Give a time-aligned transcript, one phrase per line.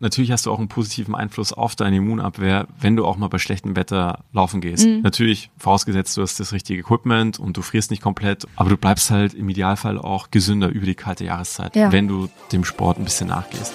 [0.00, 3.38] Natürlich hast du auch einen positiven Einfluss auf deine Immunabwehr, wenn du auch mal bei
[3.38, 4.86] schlechtem Wetter laufen gehst.
[4.86, 5.02] Mhm.
[5.02, 9.10] Natürlich, vorausgesetzt du hast das richtige Equipment und du frierst nicht komplett, aber du bleibst
[9.10, 11.92] halt im Idealfall auch gesünder über die kalte Jahreszeit, ja.
[11.92, 13.72] wenn du dem Sport ein bisschen nachgehst.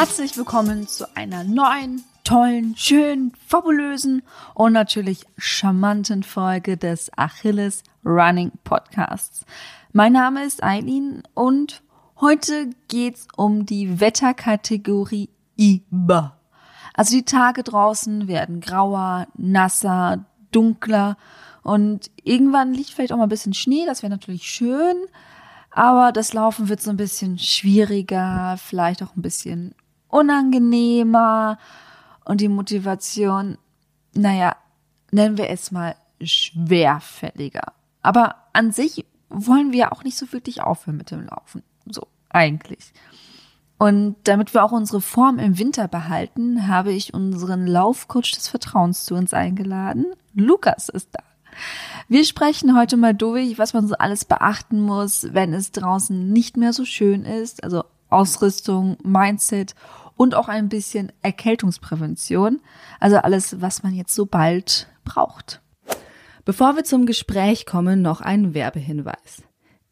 [0.00, 4.22] Herzlich willkommen zu einer neuen, tollen, schönen, fabulösen
[4.54, 9.44] und natürlich charmanten Folge des Achilles Running Podcasts.
[9.92, 11.82] Mein Name ist Eileen und
[12.18, 16.34] heute geht's um die Wetterkategorie IBA.
[16.94, 21.18] Also die Tage draußen werden grauer, nasser, dunkler
[21.62, 24.96] und irgendwann liegt vielleicht auch mal ein bisschen Schnee, das wäre natürlich schön.
[25.72, 29.74] Aber das Laufen wird so ein bisschen schwieriger, vielleicht auch ein bisschen
[30.10, 31.58] unangenehmer
[32.24, 33.58] und die Motivation,
[34.14, 34.56] naja,
[35.10, 37.72] nennen wir es mal schwerfälliger.
[38.02, 41.62] Aber an sich wollen wir auch nicht so wirklich aufhören mit dem Laufen.
[41.86, 42.92] So, eigentlich.
[43.78, 49.06] Und damit wir auch unsere Form im Winter behalten, habe ich unseren Laufcoach des Vertrauens
[49.06, 50.06] zu uns eingeladen.
[50.34, 51.22] Lukas ist da.
[52.08, 56.56] Wir sprechen heute mal durch, was man so alles beachten muss, wenn es draußen nicht
[56.56, 57.64] mehr so schön ist.
[57.64, 59.74] Also Ausrüstung, Mindset
[60.16, 62.60] und auch ein bisschen Erkältungsprävention.
[62.98, 65.62] Also alles, was man jetzt so bald braucht.
[66.44, 69.42] Bevor wir zum Gespräch kommen, noch ein Werbehinweis.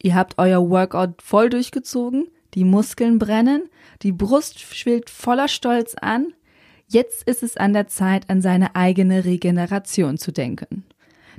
[0.03, 3.69] Ihr habt euer Workout voll durchgezogen, die Muskeln brennen,
[4.03, 6.33] die Brust schwillt voller Stolz an.
[6.87, 10.85] Jetzt ist es an der Zeit, an seine eigene Regeneration zu denken.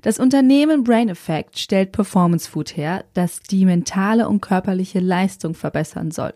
[0.01, 6.11] Das Unternehmen Brain Effect stellt Performance Food her, das die mentale und körperliche Leistung verbessern
[6.11, 6.33] soll.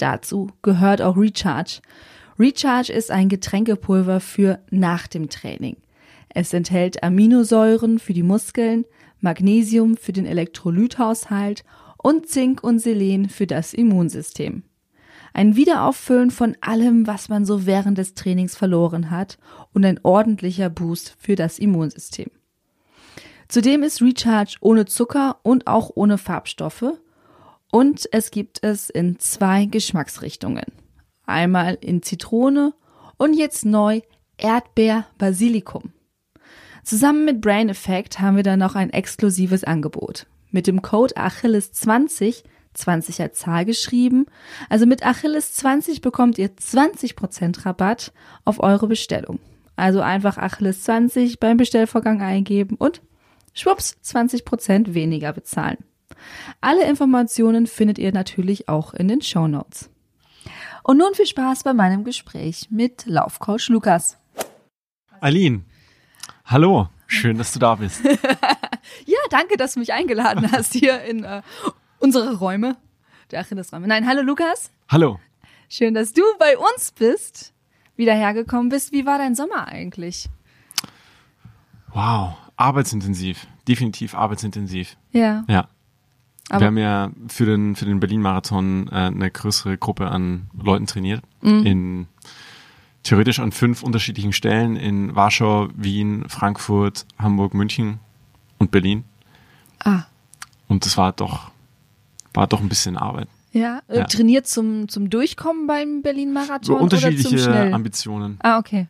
[0.00, 1.80] Dazu gehört auch Recharge.
[2.38, 5.76] Recharge ist ein Getränkepulver für nach dem Training.
[6.30, 8.86] Es enthält Aminosäuren für die Muskeln,
[9.20, 11.64] Magnesium für den Elektrolythaushalt
[11.98, 14.62] und Zink und Selen für das Immunsystem.
[15.34, 19.38] Ein Wiederauffüllen von allem, was man so während des Trainings verloren hat
[19.74, 22.30] und ein ordentlicher Boost für das Immunsystem.
[23.48, 26.94] Zudem ist Recharge ohne Zucker und auch ohne Farbstoffe
[27.70, 30.64] und es gibt es in zwei Geschmacksrichtungen.
[31.26, 32.74] Einmal in Zitrone
[33.16, 34.00] und jetzt neu
[34.36, 35.92] Erdbeer Basilikum.
[36.82, 40.26] Zusammen mit Brain Effect haben wir dann noch ein exklusives Angebot.
[40.50, 42.42] Mit dem Code Achilles20,
[42.74, 44.26] 20 als Zahl geschrieben,
[44.68, 48.12] also mit Achilles20 bekommt ihr 20% Rabatt
[48.44, 49.38] auf eure Bestellung.
[49.76, 53.02] Also einfach Achilles20 beim Bestellvorgang eingeben und
[53.52, 55.78] schwupps 20% weniger bezahlen.
[56.60, 59.90] Alle Informationen findet ihr natürlich auch in den Show Notes.
[60.82, 64.18] Und nun viel Spaß bei meinem Gespräch mit Laufcoach Lukas.
[65.20, 65.62] Aline,
[66.46, 68.02] hallo, schön, dass du da bist.
[69.06, 71.42] ja, danke, dass du mich eingeladen hast hier in äh,
[71.98, 72.76] unsere Räume,
[73.30, 73.86] der Achillesräume.
[73.86, 74.70] Nein, hallo Lukas.
[74.88, 75.20] Hallo.
[75.68, 77.52] Schön, dass du bei uns bist,
[77.96, 78.92] wieder hergekommen bist.
[78.92, 80.28] Wie war dein Sommer eigentlich?
[81.92, 84.96] Wow, arbeitsintensiv, definitiv arbeitsintensiv.
[85.12, 85.44] Ja.
[85.48, 85.68] Ja.
[86.50, 90.86] Aber wir haben ja für den, für den Berlin-Marathon äh, eine größere Gruppe an Leuten
[90.86, 91.22] trainiert.
[91.42, 91.66] Mhm.
[91.66, 92.06] In
[93.02, 98.00] theoretisch an fünf unterschiedlichen Stellen in Warschau, Wien, Frankfurt, Hamburg, München
[98.58, 99.04] und Berlin.
[99.84, 100.02] Ah.
[100.68, 101.50] Und das war doch,
[102.34, 103.28] war doch ein bisschen Arbeit.
[103.52, 104.04] Ja, äh, ja.
[104.04, 106.80] trainiert zum, zum Durchkommen beim Berlin-Marathon?
[106.80, 108.38] Unterschiedliche Ambitionen.
[108.42, 108.86] Ah, okay.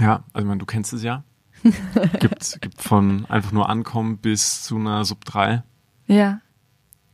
[0.00, 1.22] Ja, also ich meine, du kennst es ja.
[1.62, 5.62] gibt, gibt von einfach nur ankommen bis zu einer Sub 3.
[6.06, 6.40] Ja.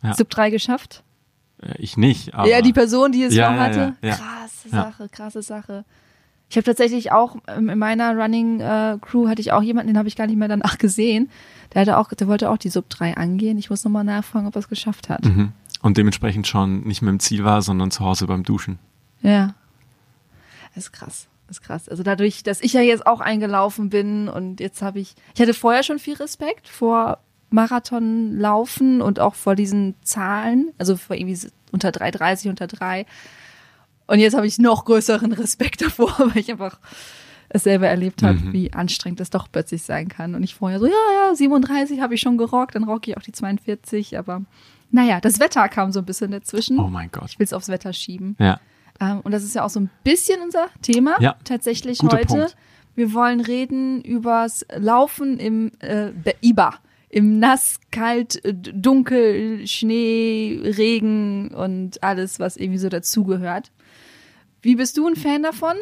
[0.03, 0.15] Ja.
[0.15, 1.03] Sub 3 geschafft?
[1.79, 2.49] Ich nicht, aber.
[2.49, 3.97] Ja, die Person, die es ja, schon hatte.
[4.03, 5.85] Ja, krasse Sache, krasse Sache.
[6.49, 9.99] Ich habe tatsächlich auch ähm, in meiner Running äh, Crew hatte ich auch jemanden, den
[9.99, 11.31] habe ich gar nicht mehr danach gesehen.
[11.75, 13.59] Der hatte auch, der wollte auch die Sub 3 angehen.
[13.59, 15.25] Ich muss nochmal nachfragen, ob er es geschafft hat.
[15.25, 15.53] Mhm.
[15.83, 18.79] Und dementsprechend schon nicht mehr im Ziel war, sondern zu Hause beim Duschen.
[19.23, 19.55] Ja.
[20.75, 21.29] Das ist krass.
[21.49, 21.89] Das ist krass.
[21.89, 25.55] Also dadurch, dass ich ja jetzt auch eingelaufen bin und jetzt habe ich, ich hatte
[25.55, 27.19] vorher schon viel Respekt vor
[27.51, 31.39] Marathon laufen und auch vor diesen Zahlen, also vor irgendwie
[31.73, 33.07] unter 3,30, unter 3.
[34.07, 36.79] Und jetzt habe ich noch größeren Respekt davor, weil ich einfach
[37.49, 38.53] es selber erlebt habe, mhm.
[38.53, 40.35] wie anstrengend das doch plötzlich sein kann.
[40.35, 43.23] Und ich vorher so, ja, ja, 37 habe ich schon gerockt, dann rocke ich auch
[43.23, 44.43] die 42, aber
[44.91, 46.79] naja, das Wetter kam so ein bisschen dazwischen.
[46.79, 47.31] Oh mein Gott.
[47.31, 48.37] Ich will es aufs Wetter schieben.
[48.39, 48.61] Ja.
[49.01, 51.37] Ähm, und das ist ja auch so ein bisschen unser Thema ja.
[51.45, 52.27] tatsächlich Guter heute.
[52.27, 52.57] Punkt.
[52.95, 56.11] Wir wollen reden übers Laufen im äh,
[56.41, 56.75] IBA
[57.09, 63.71] im Nass, Kalt, äh, Dunkel, Schnee, Regen und alles, was irgendwie so dazugehört.
[64.63, 65.77] Wie bist du ein Fan davon?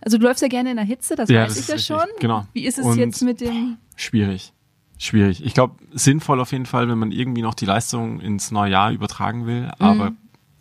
[0.00, 1.86] Also du läufst ja gerne in der Hitze, das Ja, weiß das ich ja richtig,
[1.96, 2.06] schon.
[2.18, 2.46] genau.
[2.54, 3.76] Wie ist es Und- jetzt mit dem?
[3.96, 4.52] Schwierig.
[4.98, 5.44] Schwierig.
[5.44, 8.92] Ich glaube, sinnvoll auf jeden Fall, wenn man irgendwie noch die Leistung ins neue Jahr
[8.92, 9.62] übertragen will.
[9.62, 9.70] Mhm.
[9.78, 10.12] Aber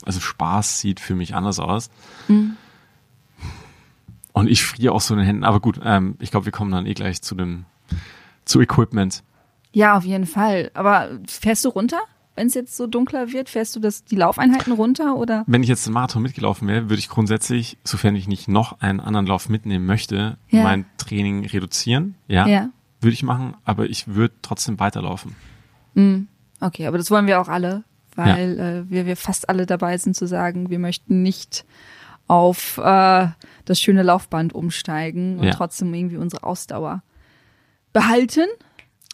[0.04, 1.90] also Spaß sieht für mich anders aus.
[2.28, 2.58] Mhm.
[4.34, 5.44] Und ich friere auch so in den Händen.
[5.44, 7.66] Aber gut, ähm, ich glaube, wir kommen dann eh gleich zu dem
[8.46, 9.24] zu Equipment.
[9.74, 10.72] Ja, auf jeden Fall.
[10.74, 12.00] Aber fährst du runter,
[12.36, 13.50] wenn es jetzt so dunkler wird?
[13.50, 15.44] Fährst du das die Laufeinheiten runter oder?
[15.48, 19.00] Wenn ich jetzt den Marathon mitgelaufen wäre, würde ich grundsätzlich, sofern ich nicht noch einen
[19.00, 20.64] anderen Lauf mitnehmen möchte, Ja.
[20.64, 22.16] mein Training reduzieren.
[22.28, 22.70] Ja, Ja.
[23.00, 23.56] würde ich machen.
[23.64, 25.36] Aber ich würde trotzdem weiterlaufen.
[26.60, 27.84] Okay, aber das wollen wir auch alle,
[28.16, 31.66] weil äh, wir, wir fast alle dabei sind zu sagen, wir möchten nicht
[32.28, 33.28] auf äh,
[33.66, 35.52] das schöne Laufband umsteigen und Ja.
[35.52, 37.04] trotzdem irgendwie unsere Ausdauer
[37.94, 38.46] behalten.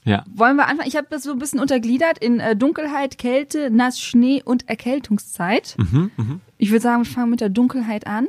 [0.07, 0.23] Ja.
[0.33, 0.87] Wollen wir anfangen?
[0.87, 5.75] Ich habe das so ein bisschen untergliedert in äh, Dunkelheit, Kälte, Nass, Schnee und Erkältungszeit.
[5.77, 6.41] Mhm, mhm.
[6.57, 8.27] Ich würde sagen, wir fangen mit der Dunkelheit an.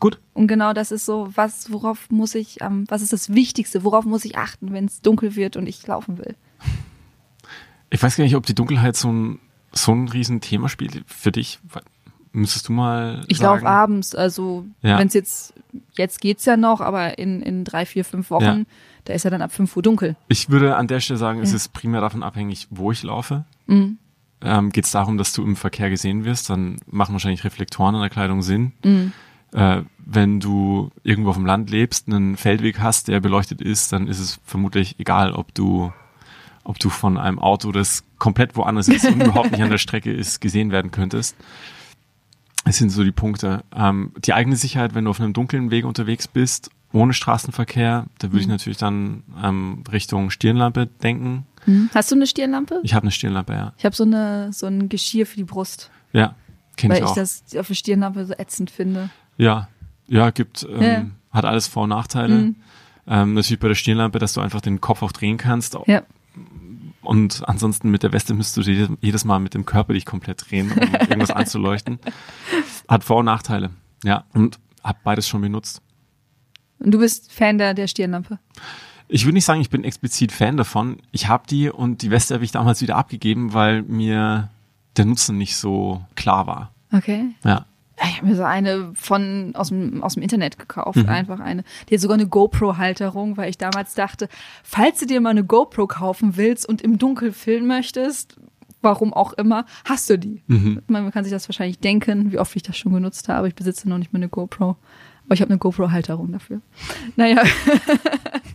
[0.00, 0.18] Gut.
[0.34, 4.04] Und genau das ist so, was, worauf muss ich, ähm, was ist das Wichtigste, worauf
[4.06, 6.34] muss ich achten, wenn es dunkel wird und ich laufen will?
[7.90, 9.38] Ich weiß gar nicht, ob die Dunkelheit so ein,
[9.72, 11.60] so ein Riesenthema spielt für dich.
[12.32, 14.98] Müsstest du mal Ich laufe abends, also Ja.
[14.98, 15.54] wenn es jetzt,
[15.92, 18.60] jetzt geht's ja noch, aber in, in drei, vier, fünf Wochen, Ja.
[19.10, 20.16] Da ist ja dann ab fünf Uhr dunkel.
[20.28, 21.56] Ich würde an der Stelle sagen, es Ja.
[21.56, 23.44] ist primär davon abhängig, wo ich laufe.
[23.66, 23.98] Mhm.
[24.42, 28.00] Ähm, Geht es darum, dass du im Verkehr gesehen wirst, dann machen wahrscheinlich Reflektoren an
[28.00, 28.72] der Kleidung Sinn.
[28.84, 29.12] Mhm.
[29.52, 34.06] Äh, wenn du irgendwo auf dem Land lebst, einen Feldweg hast, der beleuchtet ist, dann
[34.06, 35.92] ist es vermutlich egal, ob du,
[36.64, 40.12] ob du von einem Auto, das komplett woanders ist und überhaupt nicht an der Strecke
[40.12, 41.36] ist, gesehen werden könntest.
[42.64, 43.64] Es sind so die Punkte.
[43.74, 48.28] Ähm, die eigene Sicherheit, wenn du auf einem dunklen Weg unterwegs bist, ohne Straßenverkehr, da
[48.28, 48.52] würde ich Mhm.
[48.52, 51.46] natürlich dann ähm, Richtung Stirnlampe denken.
[51.94, 52.80] Hast du eine Stirnlampe?
[52.82, 53.72] Ich habe eine Stirnlampe, ja.
[53.78, 56.34] Ich habe so eine so ein Geschirr für die Brust, Ja,
[56.76, 57.14] kenne weil ich ich auch.
[57.14, 59.10] das auf der Stirnlampe so ätzend finde.
[59.36, 59.68] ja,
[60.08, 61.06] ja, gibt, ähm, Ja.
[61.30, 62.34] hat alles Vor- und Nachteile.
[62.34, 62.56] Mhm.
[63.06, 65.76] Ähm, natürlich bei der Stirnlampe, dass du einfach den Kopf auch drehen kannst.
[65.86, 66.02] Ja.
[67.02, 70.50] Und ansonsten mit der Weste müsstest du jedes, jedes Mal mit dem Körper dich komplett
[70.50, 70.78] drehen, um
[71.10, 71.98] irgendwas anzuleuchten.
[72.88, 73.70] Hat Vor- und Nachteile.
[74.04, 75.82] Ja, und hab beides schon benutzt.
[76.80, 78.38] Und du bist Fan der, der Stirnlampe.
[79.08, 80.98] Ich würde nicht sagen, ich bin explizit Fan davon.
[81.12, 84.48] Ich habe die und die Weste habe ich damals wieder abgegeben, weil mir
[84.96, 86.72] der Nutzen nicht so klar war.
[86.92, 87.26] Okay.
[87.44, 87.66] Ja.
[88.02, 91.08] Ich habe mir so eine von aus dem, aus dem Internet gekauft, Mhm.
[91.08, 91.64] einfach eine.
[91.88, 94.28] Die hat sogar eine GoPro-Halterung, weil ich damals dachte,
[94.62, 98.36] falls du dir mal eine GoPro kaufen willst und im Dunkeln filmen möchtest,
[98.80, 100.42] warum auch immer, hast du die.
[100.46, 100.80] Mhm.
[100.86, 103.48] Man kann sich das wahrscheinlich denken, wie oft ich das schon genutzt habe.
[103.48, 104.76] Ich besitze noch nicht mal eine GoPro.
[105.30, 106.60] Aber ich habe eine GoPro-Halterung dafür.
[107.14, 107.44] Naja.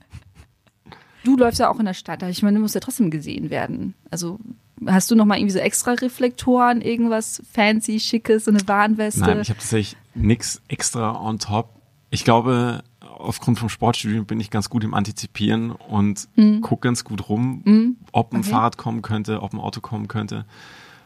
[1.24, 2.22] du läufst ja auch in der Stadt.
[2.24, 3.94] Ich meine, du musst ja trotzdem gesehen werden.
[4.12, 4.39] Also
[4.86, 9.22] hast du noch mal irgendwie so extra Reflektoren, irgendwas fancy, schickes, so eine Warnweste?
[9.22, 11.69] Nein, ich habe tatsächlich nix extra on top.
[12.10, 16.28] Ich glaube, aufgrund vom Sportstudium bin ich ganz gut im Antizipieren und
[16.60, 18.42] guck ganz gut rum, ob ein.
[18.42, 18.50] Okay.
[18.50, 20.44] Fahrrad kommen könnte, ob ein Auto kommen könnte.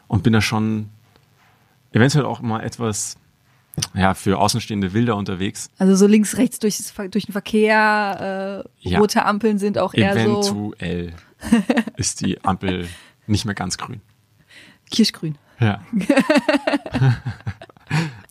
[0.07, 0.89] Und bin da schon
[1.92, 3.18] eventuell auch mal etwas
[3.93, 5.69] ja, für Außenstehende wilder unterwegs.
[5.77, 6.77] Also so links, rechts durch,
[7.11, 8.99] durch den Verkehr, äh, Ja.
[8.99, 11.13] rote Ampeln sind auch eher so Eventuell
[11.97, 12.87] ist die Ampel
[13.27, 14.01] nicht mehr ganz grün.
[14.91, 15.37] kirschgrün.
[15.59, 15.81] Ja.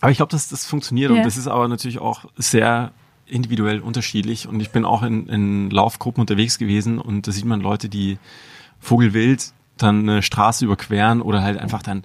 [0.00, 1.16] aber ich glaube, dass das funktioniert Ja.
[1.18, 2.92] und das ist aber natürlich auch sehr
[3.26, 7.60] individuell unterschiedlich und ich bin auch in, in Laufgruppen unterwegs gewesen und da sieht man
[7.60, 8.19] Leute, die
[8.81, 12.05] vogelwild dann eine Straße überqueren oder halt einfach dann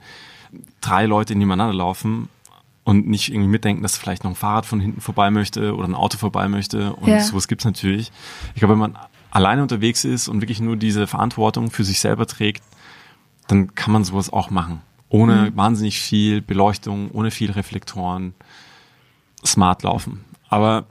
[0.81, 2.27] drei Leute nebeneinander laufen
[2.83, 5.95] und nicht irgendwie mitdenken, dass vielleicht noch ein Fahrrad von hinten vorbei möchte oder ein
[5.95, 7.19] Auto vorbei möchte und Ja.
[7.21, 8.11] sowas gibt's natürlich.
[8.53, 8.97] Ich glaube, wenn man
[9.31, 12.61] alleine unterwegs ist und wirklich nur diese Verantwortung für sich selber trägt,
[13.47, 14.81] dann kann man sowas auch machen.
[15.09, 15.57] Ohne Mhm.
[15.57, 18.33] wahnsinnig viel Beleuchtung, ohne viel Reflektoren,
[19.45, 20.23] smart laufen.
[20.49, 20.85] Aber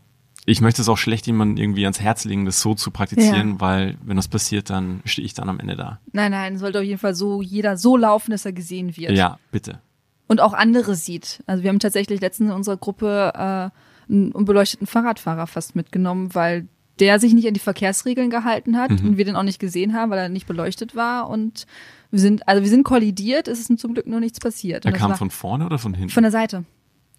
[0.45, 3.61] ich möchte es auch schlecht jemandem irgendwie ans Herz legen, das so zu praktizieren, Ja.
[3.61, 6.01] weil wenn das passiert, dann stehe ich dann am Ende da.
[6.13, 9.13] Nein, nein, sollte auf jeden Fall so jeder so laufen, dass er gesehen wird.
[9.13, 9.81] Ja, bitte.
[10.29, 11.43] Und auch andere sieht.
[11.47, 16.67] Also wir haben tatsächlich letztens in unserer Gruppe äh, einen unbeleuchteten Fahrradfahrer fast mitgenommen, weil
[17.01, 19.09] der sich nicht an die Verkehrsregeln gehalten hat Mhm.
[19.09, 21.29] und wir den auch nicht gesehen haben, weil er nicht beleuchtet war.
[21.29, 21.67] Und
[22.11, 24.85] wir sind, also wir sind kollidiert, es ist zum Glück nur nichts passiert.
[24.85, 26.11] Er kam von vorne oder von hinten?
[26.11, 26.65] von der Seite.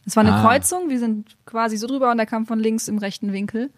[0.06, 0.42] Es war eine Ah.
[0.42, 3.70] Kreuzung, wir sind quasi so drüber und er kam von links im rechten Winkel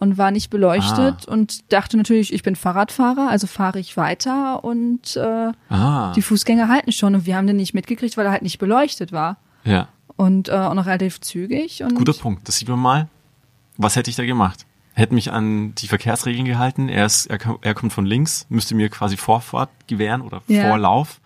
[0.00, 1.32] und war nicht beleuchtet Ah.
[1.32, 6.68] und dachte natürlich, ich bin Fahrradfahrer, also fahre ich weiter und äh, ah, die Fußgänger
[6.68, 9.88] halten schon und wir haben den nicht mitgekriegt, weil er halt nicht beleuchtet war ja.
[10.16, 12.46] und äh, auch noch relativ zügig und Guter Punkt.
[12.46, 13.08] Das sieht man mal.
[13.76, 14.66] Was hätte ich da gemacht?
[14.94, 16.88] Hätte mich an die Verkehrsregeln gehalten.
[16.88, 20.68] Er, ist, er, er kommt von links, müsste mir quasi Vorfahrt gewähren oder Ja.
[20.68, 21.20] Vorlauf.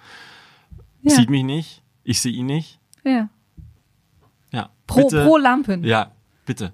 [1.02, 1.14] Ja.
[1.17, 2.79] Sieht mich nicht, ich sehe ihn nicht.
[3.05, 3.29] ja.
[4.50, 4.69] Ja.
[4.87, 5.83] Pro, bitte, pro Lampen.
[5.85, 6.11] Ja,
[6.45, 6.73] bitte.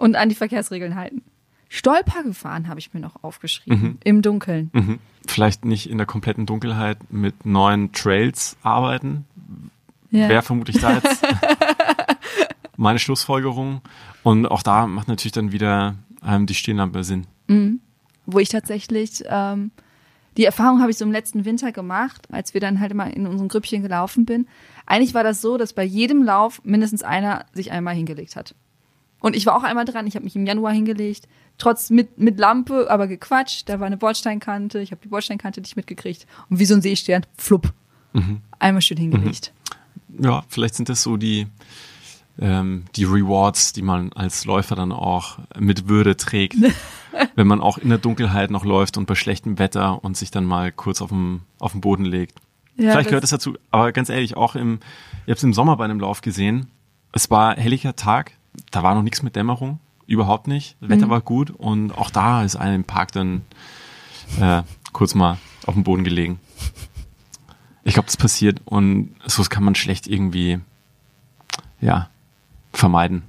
[0.00, 1.22] Und an die Verkehrsregeln halten.
[1.68, 3.98] Stolpergefahren habe ich mir noch aufgeschrieben.
[4.02, 4.70] Im Dunkeln.
[4.72, 4.98] Mhm.
[5.26, 9.26] Vielleicht nicht in der kompletten Dunkelheit mit neuen Trails arbeiten.
[10.10, 10.28] Ja.
[10.28, 11.24] Wäre vermutlich da jetzt
[12.76, 13.82] meine Schlussfolgerung.
[14.22, 15.94] Und auch da macht natürlich dann wieder
[16.26, 17.26] ähm, die Stirnlampe Sinn.
[18.26, 19.70] wo ich tatsächlich ähm,
[20.36, 23.26] die Erfahrung habe ich so im letzten Winter gemacht, als wir dann halt immer in
[23.26, 24.46] unserem Grüppchen gelaufen bin.
[24.86, 28.54] Eigentlich war das so, dass bei jedem Lauf mindestens einer sich einmal hingelegt hat.
[29.20, 30.06] Und ich war auch einmal dran.
[30.06, 33.68] Ich habe mich im Januar hingelegt, trotz mit mit Lampe, aber gequatscht.
[33.68, 34.80] Da war eine Bordsteinkante.
[34.80, 36.26] Ich habe die Bordsteinkante nicht mitgekriegt.
[36.48, 37.72] Und wie so ein Seestern, flupp,
[38.58, 39.52] einmal schön hingelegt.
[40.18, 41.46] Ja, vielleicht sind das so die,
[42.40, 46.56] ähm, die Rewards, die man als Läufer dann auch mit Würde trägt.
[47.34, 50.44] wenn man auch in der Dunkelheit noch läuft und bei schlechtem Wetter und sich dann
[50.44, 52.38] mal kurz auf dem, auf den Boden legt.
[52.76, 54.80] Ja, Vielleicht gehört das dazu, aber ganz ehrlich, auch im,
[55.26, 56.68] ihr habt es im Sommer bei einem Lauf gesehen,
[57.12, 58.32] es war helliger Tag,
[58.70, 62.42] da war noch nichts mit Dämmerung, überhaupt nicht, das Wetter war gut und auch da
[62.42, 63.42] ist einer im Park dann
[64.40, 64.62] äh,
[64.92, 66.40] kurz mal auf dem Boden gelegen.
[67.84, 70.60] Ich glaube, das passiert und so kann man schlecht irgendwie,
[71.80, 72.08] ja,
[72.72, 73.22] vermeiden.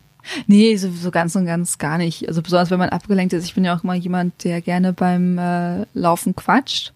[0.47, 2.27] Nee, so, so ganz und ganz gar nicht.
[2.27, 3.45] Also besonders wenn man abgelenkt ist.
[3.45, 6.93] Ich bin ja auch immer jemand, der gerne beim äh, Laufen quatscht.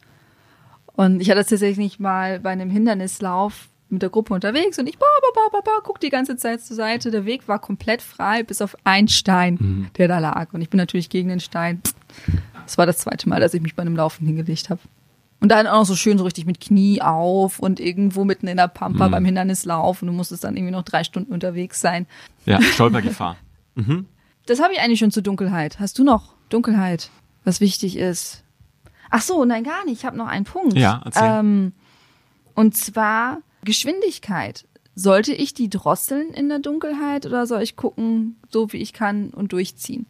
[0.94, 4.98] Und ich hatte das tatsächlich mal bei einem Hindernislauf mit der Gruppe unterwegs und ich
[4.98, 7.12] ba, ba, ba, ba, ba, guck die ganze Zeit zur Seite.
[7.12, 10.54] Der Weg war komplett frei, bis auf einen Stein, der da lag.
[10.54, 11.82] Und ich bin natürlich gegen den Stein.
[12.66, 14.82] Das war das zweite Mal, dass ich mich bei einem Laufen hingelegt habe.
[15.42, 18.58] Und dann auch noch so schön so richtig mit Knie auf und irgendwo mitten in
[18.58, 22.08] der Pampa beim Hindernislauf und du musstest dann irgendwie noch drei Stunden unterwegs sein.
[22.46, 23.38] Ja, Stolpergefahr.
[24.48, 25.80] Das habe ich eigentlich schon zur Dunkelheit.
[25.80, 27.10] Hast du noch Dunkelheit,
[27.44, 28.44] was wichtig ist?
[29.10, 30.00] Ach so, nein, gar nicht.
[30.00, 30.78] Ich habe noch einen Punkt.
[30.78, 31.24] Ja, erzähl.
[31.24, 31.74] Ähm,
[32.54, 34.66] und zwar Geschwindigkeit.
[34.98, 39.32] Sollte ich die drosseln in der Dunkelheit oder soll ich gucken, so wie ich kann
[39.32, 40.06] und durchziehen?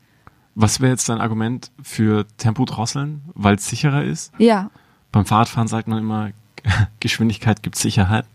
[0.54, 4.32] Was wäre jetzt dein Argument für Tempo drosseln, weil es sicherer ist?
[4.38, 4.70] Ja.
[5.12, 6.32] Beim Fahrradfahren sagt man immer,
[7.00, 8.26] Geschwindigkeit gibt Sicherheit.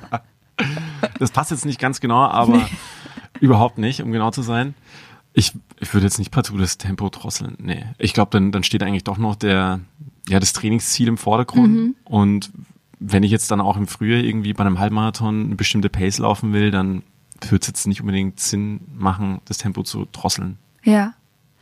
[1.18, 2.68] das passt jetzt nicht ganz genau, aber
[3.40, 4.74] überhaupt nicht, um genau zu sein.
[5.32, 7.56] Ich, ich würde jetzt nicht partout das Tempo drosseln.
[7.58, 7.84] Nee.
[7.98, 9.80] Ich glaube, dann, dann steht eigentlich doch noch der,
[10.28, 11.94] ja, das Trainingsziel im Vordergrund.
[12.04, 12.50] Und
[13.00, 16.52] wenn ich jetzt dann auch im Frühjahr irgendwie bei einem Halbmarathon eine bestimmte Pace laufen
[16.52, 17.02] will, dann
[17.48, 21.14] wird es jetzt nicht unbedingt Sinn machen, das Tempo zu drosseln Ja.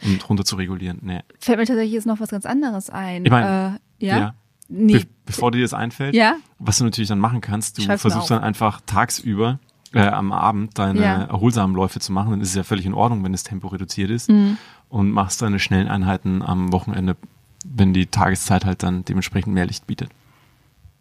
[0.03, 0.99] und runter zu regulieren.
[1.03, 1.21] Nee.
[1.39, 3.25] Fällt mir tatsächlich jetzt noch was ganz anderes ein.
[3.25, 4.19] Ich mein, äh, ja.
[4.19, 4.35] Ja.
[4.69, 4.95] Nee.
[5.01, 6.37] Be bevor dir das einfällt, Ja.
[6.59, 9.59] was du natürlich dann machen kannst, du Schreib's versuchst dann einfach tagsüber
[9.93, 11.23] äh, am Abend deine Ja.
[11.25, 14.11] erholsamen Läufe zu machen, dann ist es ja völlig in Ordnung, wenn das Tempo reduziert
[14.11, 14.57] ist Mhm.
[14.89, 17.17] und machst deine schnellen Einheiten am Wochenende,
[17.65, 20.11] wenn die Tageszeit halt dann dementsprechend mehr Licht bietet.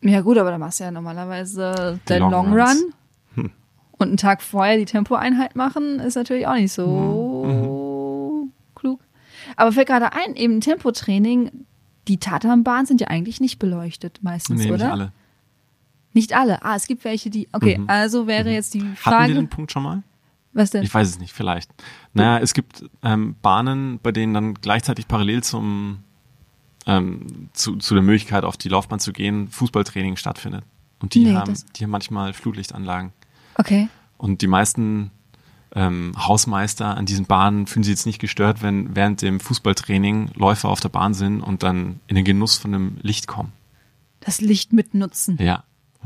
[0.02, 2.54] Ja gut, aber da machst du ja normalerweise den Long Long.
[2.54, 2.94] Run.
[3.98, 9.00] Und einen Tag vorher die Tempoeinheit machen, ist natürlich auch nicht so klug.
[9.56, 11.50] Aber fällt gerade ein, eben Tempotraining,
[12.10, 14.84] die Tatanbahnen sind ja eigentlich nicht beleuchtet meistens, Nee, oder?
[14.86, 15.12] nicht alle.
[16.14, 16.64] Nicht alle.
[16.64, 17.48] Ah, es gibt welche, die.
[17.52, 19.34] Okay, also wäre jetzt die Hatten wir Frage.
[19.34, 20.04] den Punkt schon mal?
[20.54, 20.84] was denn?
[20.84, 21.70] Ich weiß es nicht, vielleicht.
[22.14, 26.00] Naja, es gibt ähm, Bahnen, bei denen dann gleichzeitig parallel zum
[26.86, 30.64] ähm, zu, zu der Möglichkeit, auf die Laufbahn zu gehen, Fußballtraining stattfindet.
[31.00, 33.12] Und die Nee, haben, die haben manchmal Flutlichtanlagen.
[33.56, 33.90] Okay.
[34.18, 35.12] Und die meisten
[35.74, 40.70] ähm, Hausmeister an diesen Bahnen fühlen sich jetzt nicht gestört, wenn während dem Fußballtraining Läufer
[40.70, 43.52] auf der Bahn sind und dann in den Genuss von dem Licht kommen.
[44.22, 45.38] Das Licht mitnutzen.
[45.42, 45.64] Ja.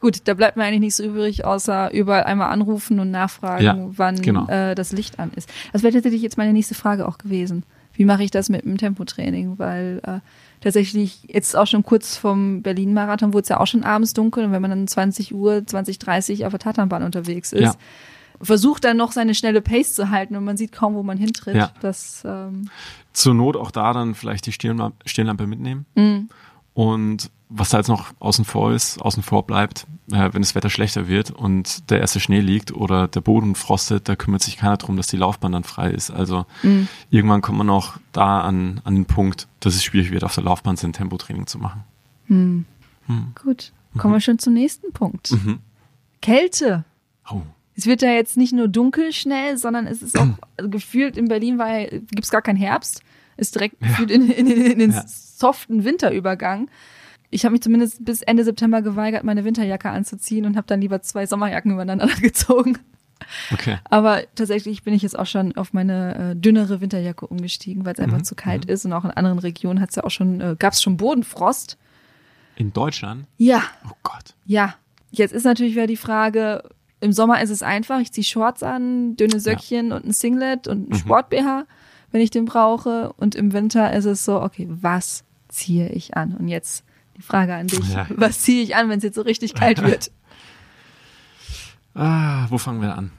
[0.00, 4.20] Gut, da bleibt mir eigentlich nichts übrig, außer überall einmal anrufen und nachfragen, Ja, wann
[4.20, 4.46] genau.
[4.48, 5.50] äh, das Licht an ist.
[5.72, 7.64] Das wäre tatsächlich jetzt meine nächste Frage auch gewesen.
[7.94, 9.58] Wie mache ich das mit dem Tempotraining?
[9.58, 10.18] Weil äh,
[10.60, 14.52] tatsächlich jetzt auch schon kurz vom Berlin-Marathon wurde es ja auch schon abends dunkel und
[14.52, 17.74] wenn man dann 20 Uhr, 20, 30 auf der Tatanbahn unterwegs ist, Ja.
[18.40, 21.54] versucht dann noch seine schnelle Pace zu halten und man sieht kaum, wo man hintritt.
[21.56, 21.70] Ja.
[21.80, 22.68] Das ähm,
[23.12, 25.86] Zur Not auch da dann vielleicht die Stirnlampe, mitnehmen.
[25.94, 26.28] Mhm.
[26.74, 30.70] Und was da jetzt noch außen vor ist, außen vor bleibt, äh, wenn das Wetter
[30.70, 34.76] schlechter wird und der erste Schnee liegt oder der Boden frostet, da kümmert sich keiner
[34.76, 36.10] drum, dass die Laufbahn dann frei ist.
[36.10, 36.88] Also Mhm.
[37.10, 40.42] irgendwann kommt man auch da an, an den Punkt, dass es schwierig wird, auf der
[40.42, 41.84] Laufbahn sein Tempotraining zu machen.
[43.40, 43.72] gut.
[43.98, 45.32] Kommen wir schon zum nächsten Punkt.
[46.20, 46.84] Kälte.
[47.30, 47.42] Oh.
[47.76, 50.26] Es wird ja jetzt nicht nur dunkel schnell, sondern es ist auch
[50.56, 53.02] gefühlt in Berlin war ja, gibt's gar keinen Herbst,
[53.36, 55.04] ist direkt gefühlt in, in, in den Ja.
[55.06, 56.68] soften Winterübergang.
[57.30, 61.02] Ich habe mich zumindest bis Ende September geweigert, meine Winterjacke anzuziehen und habe dann lieber
[61.02, 62.78] zwei Sommerjacken übereinander gezogen.
[63.52, 63.78] Okay.
[63.90, 68.00] Aber tatsächlich bin ich jetzt auch schon auf meine äh, dünnere Winterjacke umgestiegen, weil es
[68.00, 70.82] einfach zu kalt ist und auch in anderen Regionen hat's ja auch schon äh, gab's
[70.82, 71.78] schon Bodenfrost.
[72.56, 73.26] In Deutschland?
[73.38, 74.34] Ja, Oh Gott.
[74.46, 74.74] ja.
[75.10, 76.64] Jetzt ist natürlich wieder die Frage,
[77.00, 79.96] im Sommer ist es einfach, ich ziehe Shorts an, dünne Söckchen ja.
[79.96, 80.94] und ein Singlet und ein mhm.
[80.98, 81.66] Sport-BH,
[82.14, 83.12] wenn ich den brauche.
[83.14, 86.32] Und im Winter ist es so, okay, was ziehe ich an?
[86.36, 86.84] Und jetzt
[87.16, 88.06] die Frage an dich, ja.
[88.08, 90.12] was ziehe ich an, wenn es jetzt so richtig kalt wird?
[91.94, 93.10] ah, wo fangen wir an?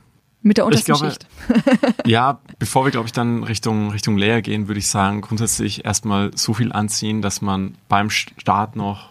[0.44, 1.28] Mit der untersten glaube, Schicht.
[2.06, 6.32] ja, bevor wir, glaube ich, dann Richtung, Richtung Layer gehen, würde ich sagen, grundsätzlich erstmal
[6.38, 9.10] so viel anziehen, dass man beim Start noch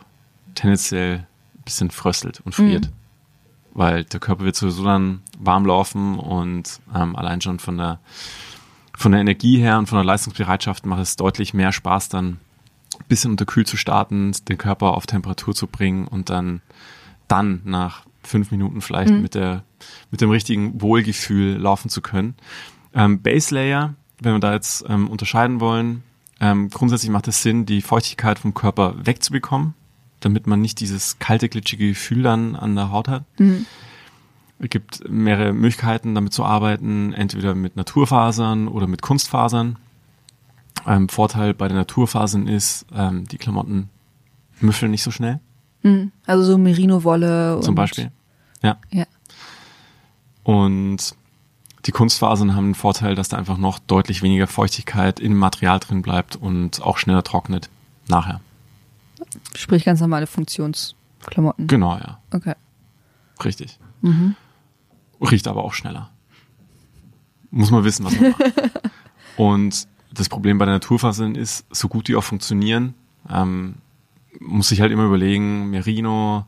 [0.54, 1.26] tendenziell
[1.56, 2.86] ein bisschen fröstelt und friert.
[2.86, 2.92] Mhm.
[3.74, 7.98] Weil der Körper wird sowieso dann warm laufen und ähm, allein schon von der,
[8.96, 12.38] von der Energie her und von der Leistungsbereitschaft macht es deutlich mehr Spaß, dann
[12.94, 16.62] ein bisschen unterkühlt zu starten, den Körper auf Temperatur zu bringen und dann,
[17.28, 19.22] dann nach fünf Minuten vielleicht mhm.
[19.22, 19.64] mit der
[20.10, 22.34] mit dem richtigen Wohlgefühl laufen zu können.
[22.94, 26.02] Ähm, Base Layer, wenn wir da jetzt ähm, unterscheiden wollen,
[26.40, 29.74] ähm, grundsätzlich macht es Sinn, die Feuchtigkeit vom Körper wegzubekommen,
[30.20, 33.24] damit man nicht dieses kalte, glitschige Gefühl dann an der Haut hat.
[33.38, 33.66] Mhm.
[34.58, 39.76] Es gibt mehrere Möglichkeiten, damit zu arbeiten, entweder mit Naturfasern oder mit Kunstfasern.
[40.86, 43.90] Ähm, Vorteil bei den Naturfasern ist, ähm, die Klamotten
[44.60, 45.40] müffeln nicht so schnell.
[45.82, 46.12] Mhm.
[46.26, 47.60] Also so Merino-Wolle.
[47.62, 48.10] Zum Beispiel.
[48.62, 48.78] Ja.
[48.90, 49.06] ja.
[50.42, 51.16] Und
[51.86, 56.02] die Kunstfasern haben den Vorteil, dass da einfach noch deutlich weniger Feuchtigkeit im Material drin
[56.02, 57.68] bleibt und auch schneller trocknet
[58.08, 58.40] nachher.
[59.54, 61.66] Sprich ganz normale Funktionsklamotten.
[61.66, 62.18] Genau, ja.
[62.30, 62.54] Okay.
[63.44, 63.78] Richtig.
[64.00, 64.36] Mhm.
[65.30, 66.10] Riecht aber auch schneller.
[67.50, 68.42] Muss man wissen, was man macht.
[69.36, 72.94] und das Problem bei der Naturfasern ist, so gut die auch funktionieren,
[73.30, 73.76] ähm,
[74.40, 76.46] muss ich halt immer überlegen, Merino,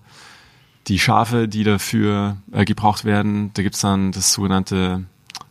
[0.89, 5.05] die Schafe, die dafür äh, gebraucht werden, da gibt's dann das sogenannte,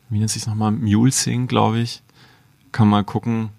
[0.10, 2.02] wie nennt sich nochmal, Mulesing, glaube ich.
[2.72, 3.50] Kann man gucken.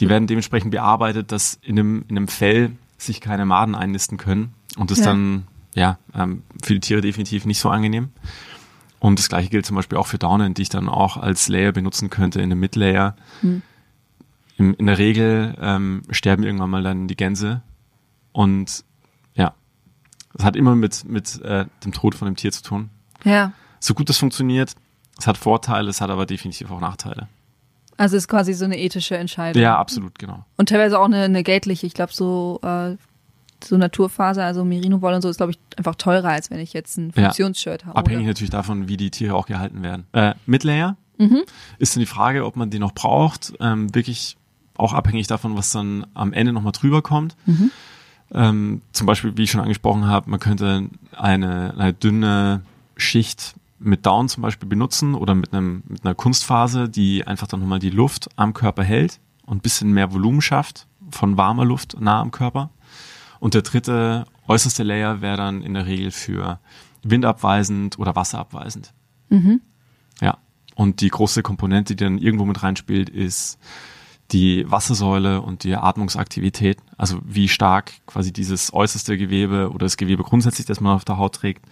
[0.00, 4.52] Die werden dementsprechend bearbeitet, dass in einem, in einem Fell sich keine Maden einnisten können.
[4.76, 5.06] Und das ja.
[5.06, 8.10] dann, ja, ähm, für die Tiere definitiv nicht so angenehm.
[9.06, 11.72] Und das gleiche gilt zum Beispiel auch für Daunen, die ich dann auch als Layer
[11.72, 13.14] benutzen könnte in einem Midlayer.
[13.40, 13.62] Hm.
[14.56, 17.62] In, in der Regel ähm, sterben irgendwann mal dann die Gänse.
[18.32, 18.84] Und
[20.36, 22.90] das hat immer mit, mit äh, dem Tod von dem Tier zu tun.
[23.24, 23.52] Ja.
[23.80, 24.74] So gut das funktioniert,
[25.18, 27.28] es hat Vorteile, es hat aber definitiv auch Nachteile.
[27.96, 29.62] Also es ist quasi so eine ethische Entscheidung.
[29.62, 30.44] Ja, absolut, genau.
[30.58, 31.86] Und teilweise auch eine, eine geldliche.
[31.86, 32.96] Ich glaube, so, äh,
[33.64, 36.96] so Naturfaser, also Merino-Wolle und so, ist, glaube ich, einfach teurer, als wenn ich jetzt
[36.96, 37.98] ein Funktionsshirt ja, habe.
[37.98, 38.30] Abhängig oder?
[38.30, 40.06] natürlich davon, wie die Tiere auch gehalten werden.
[40.12, 41.42] Äh, Midlayer mhm.
[41.78, 43.54] ist dann die Frage, ob man die noch braucht.
[43.60, 44.36] Ähm, wirklich
[44.76, 47.36] auch abhängig davon, was dann am Ende nochmal drüber kommt.
[47.46, 47.70] Mhm.
[48.32, 52.62] Ähm, zum Beispiel, wie ich schon angesprochen habe, man könnte eine, eine dünne
[52.96, 57.60] Schicht mit Down zum Beispiel benutzen oder mit, einem, mit einer Kunstphase, die einfach dann
[57.60, 62.00] nochmal die Luft am Körper hält und ein bisschen mehr Volumen schafft von warmer Luft
[62.00, 62.70] nah am Körper.
[63.40, 66.58] Und der dritte, äußerste Layer wäre dann in der Regel für
[67.02, 68.92] windabweisend oder wasserabweisend.
[69.28, 69.60] Mhm.
[70.20, 70.38] Ja.
[70.74, 73.58] Und die große Komponente, die dann irgendwo mit reinspielt, ist
[74.32, 80.24] die Wassersäule und die Atmungsaktivität, also wie stark quasi dieses äußerste Gewebe oder das Gewebe
[80.24, 81.64] grundsätzlich, das man auf der Haut trägt,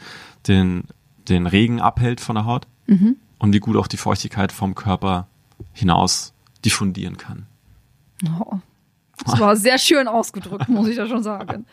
[0.47, 0.85] den,
[1.29, 3.17] den Regen abhält von der Haut mhm.
[3.39, 5.27] und wie gut auch die Feuchtigkeit vom Körper
[5.73, 6.33] hinaus
[6.65, 7.47] diffundieren kann.
[8.41, 8.59] Oh,
[9.25, 11.67] das war sehr schön ausgedrückt, muss ich da schon sagen.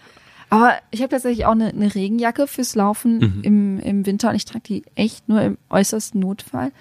[0.49, 3.39] Aber ich habe tatsächlich auch eine, eine, Regenjacke fürs Laufen mhm.
[3.43, 6.71] im, im Winter und ich trage die echt nur im äußersten Notfall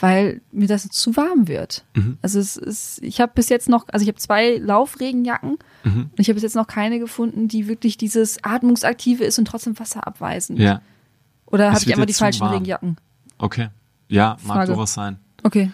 [0.00, 1.84] weil mir das zu warm wird.
[1.94, 2.18] Mhm.
[2.22, 6.10] Also es ist, ich habe bis jetzt noch, also ich habe zwei Laufregenjacken mhm.
[6.10, 9.78] und ich habe bis jetzt noch keine gefunden, die wirklich dieses atmungsaktive ist und trotzdem
[9.78, 10.58] wasserabweisend.
[10.58, 10.80] Ja.
[11.46, 12.52] Oder habe ich einfach die falschen warm.
[12.52, 12.96] Regenjacken?
[13.38, 13.68] Okay.
[14.08, 14.72] Ja, mag Frage.
[14.72, 15.18] sowas sein.
[15.42, 15.70] Okay.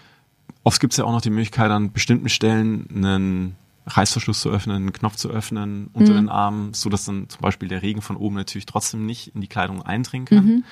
[0.65, 3.57] Oft gibt es ja auch noch die Möglichkeit, an bestimmten Stellen einen
[3.89, 6.17] Reißverschluss zu öffnen, einen Knopf zu öffnen unter mhm.
[6.17, 9.41] den Armen, so dass dann zum Beispiel der Regen von oben natürlich trotzdem nicht in
[9.41, 10.65] die Kleidung eindringen kann, mhm.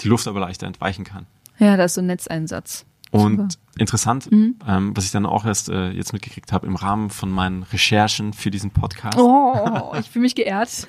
[0.00, 1.26] die Luft aber leichter entweichen kann.
[1.58, 2.84] Ja, da ist so ein Netzeinsatz.
[3.12, 3.64] Und Super.
[3.78, 4.56] interessant, mhm.
[4.66, 8.32] ähm, was ich dann auch erst äh, jetzt mitgekriegt habe im Rahmen von meinen Recherchen
[8.32, 9.16] für diesen Podcast.
[9.16, 10.86] Oh, ich fühle mich geehrt.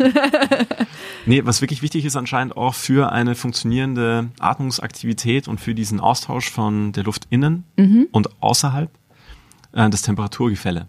[1.26, 6.50] nee, was wirklich wichtig ist anscheinend auch für eine funktionierende Atmungsaktivität und für diesen Austausch
[6.50, 8.08] von der Luft innen mhm.
[8.12, 8.90] und außerhalb
[9.74, 10.88] äh, das Temperaturgefälle.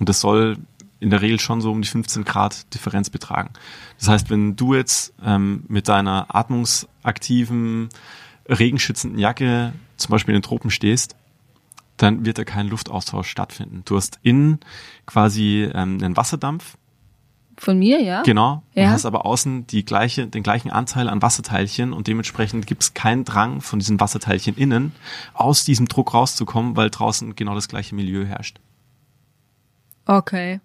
[0.00, 0.56] Und das soll
[0.98, 3.50] in der Regel schon so um die 15 Grad Differenz betragen.
[3.98, 7.88] Das heißt, wenn du jetzt ähm, mit deiner atmungsaktiven,
[8.48, 11.16] regenschützenden Jacke zum Beispiel in den Tropen stehst,
[11.96, 13.82] dann wird da kein Luftaustausch stattfinden.
[13.84, 14.60] Du hast innen
[15.06, 16.76] quasi ähm, einen Wasserdampf.
[17.58, 18.22] Von mir, ja?
[18.22, 18.62] Genau.
[18.74, 18.86] Ja.
[18.86, 22.94] Du hast aber außen die gleiche, den gleichen Anteil an Wasserteilchen und dementsprechend gibt es
[22.94, 24.92] keinen Drang von diesen Wasserteilchen innen,
[25.34, 28.60] aus diesem Druck rauszukommen, weil draußen genau das gleiche Milieu herrscht.
[30.06, 30.60] Okay.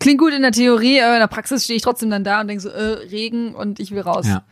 [0.00, 2.48] Klingt gut in der Theorie, aber in der Praxis stehe ich trotzdem dann da und
[2.48, 4.26] denke so, äh, Regen und ich will raus.
[4.26, 4.44] Ja.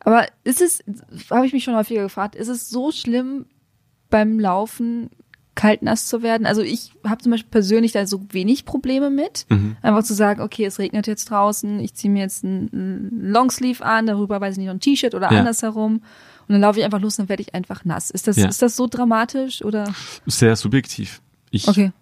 [0.00, 0.82] Aber ist es,
[1.30, 3.46] habe ich mich schon häufiger gefragt, ist es so schlimm
[4.08, 5.10] beim Laufen
[5.54, 6.46] kalt nass zu werden?
[6.46, 9.44] Also ich habe zum Beispiel persönlich da so wenig Probleme mit.
[9.50, 9.76] Mhm.
[9.82, 14.06] Einfach zu sagen, okay, es regnet jetzt draußen, ich ziehe mir jetzt einen Longsleeve an,
[14.06, 15.40] darüber weiß ich nicht, noch ein T-Shirt oder Ja.
[15.40, 15.96] andersherum.
[16.48, 18.10] Und dann laufe ich einfach los, dann werde ich einfach nass.
[18.10, 18.48] Ist das, Ja.
[18.48, 19.92] ist das so dramatisch oder?
[20.26, 21.20] Sehr subjektiv.
[21.50, 21.92] Ich Okay.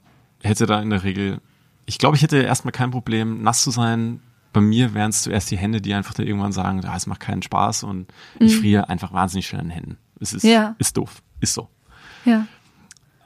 [0.42, 1.40] Hätte da in der Regel,
[1.86, 4.20] ich glaube, ich hätte erstmal kein Problem, nass zu sein.
[4.52, 7.20] Bei mir wären es zuerst die Hände, die einfach da irgendwann sagen, ah, es macht
[7.20, 8.06] keinen Spaß und
[8.40, 9.96] ich friere einfach wahnsinnig schnell an den Händen.
[10.20, 10.50] Es ist, Mhm.
[10.50, 10.74] Ja.
[10.78, 11.68] ist doof, ist so.
[12.24, 12.46] Ja.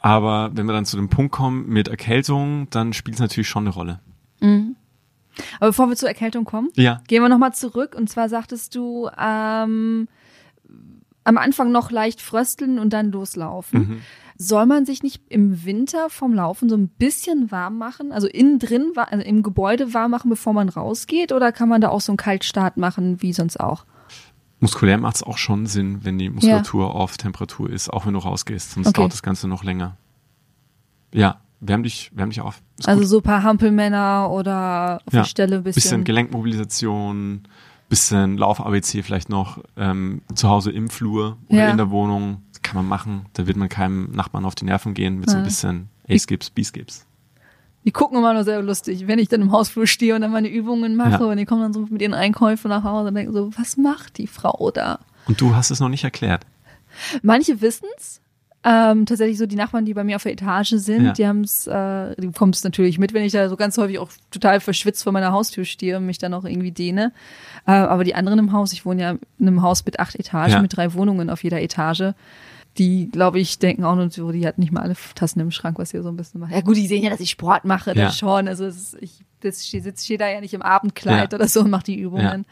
[0.00, 3.64] Aber wenn wir dann zu dem Punkt kommen mit Erkältung, dann spielt es natürlich schon
[3.64, 4.00] eine Rolle.
[4.40, 7.00] Aber bevor wir zur Erkältung kommen, Ja.
[7.06, 7.94] Gehen wir nochmal zurück.
[7.96, 10.08] Und zwar sagtest du, ähm,
[11.24, 13.78] am Anfang noch leicht frösteln und dann loslaufen.
[13.80, 14.00] Mhm.
[14.38, 18.12] Soll man sich nicht im Winter vom Laufen so ein bisschen warm machen?
[18.12, 21.32] Also innen drin, also im Gebäude warm machen, bevor man rausgeht?
[21.32, 23.84] Oder kann man da auch so einen Kaltstart machen, wie sonst auch?
[24.60, 28.20] Muskulär macht es auch schon Sinn, wenn die Muskulatur auf Temperatur ist, auch wenn du
[28.20, 29.00] rausgehst, sonst Okay.
[29.00, 29.96] dauert das Ganze noch länger.
[31.12, 32.62] Ja, wärm dich, wärm dich auf.
[32.78, 33.08] Ist also gut.
[33.08, 35.82] so ein paar Hampelmänner oder auf Ja, der Stelle ein bisschen.
[35.82, 37.42] bisschen Gelenkmobilisation,
[37.88, 41.70] bisschen Lauf-ABC vielleicht noch ähm, zu Hause im Flur oder Ja.
[41.70, 42.42] in der Wohnung.
[42.72, 43.26] Kann man machen.
[43.34, 47.06] Da wird man keinem Nachbarn auf die Nerven gehen mit so ein bisschen A-Skips, B-Skips.
[47.84, 50.48] Die gucken immer nur sehr lustig, wenn ich dann im Hausflur stehe und dann meine
[50.48, 51.30] Übungen mache Ja.
[51.30, 54.16] und die kommen dann so mit ihren Einkäufen nach Hause und denken so, was macht
[54.18, 55.00] die Frau da?
[55.26, 56.46] Und du hast es noch nicht erklärt.
[57.22, 58.20] Manche wissen's.
[58.64, 61.12] Ähm, tatsächlich so die Nachbarn, die bei mir auf der Etage sind, Ja.
[61.12, 64.60] die haben's, äh, die bekommen's natürlich mit, wenn ich da so ganz häufig auch total
[64.60, 67.12] verschwitzt vor meiner Haustür stehe und mich dann auch irgendwie dehne.
[67.66, 70.52] Äh, aber die anderen im Haus, ich wohne ja in einem Haus mit acht Etagen,
[70.52, 70.62] Ja.
[70.62, 72.12] mit drei Wohnungen auf jeder Etage.
[72.78, 75.78] Die, glaube ich, denken auch nur so, die hat nicht mal alle Tassen im Schrank,
[75.78, 76.52] was hier so ein bisschen macht.
[76.52, 78.06] Ja gut, die sehen ja, dass ich Sport mache, Ja.
[78.06, 78.48] das schon.
[78.48, 81.38] Also es ist, ich sitze stehe da ja nicht im Abendkleid Ja.
[81.38, 82.46] oder so und mache die Übungen.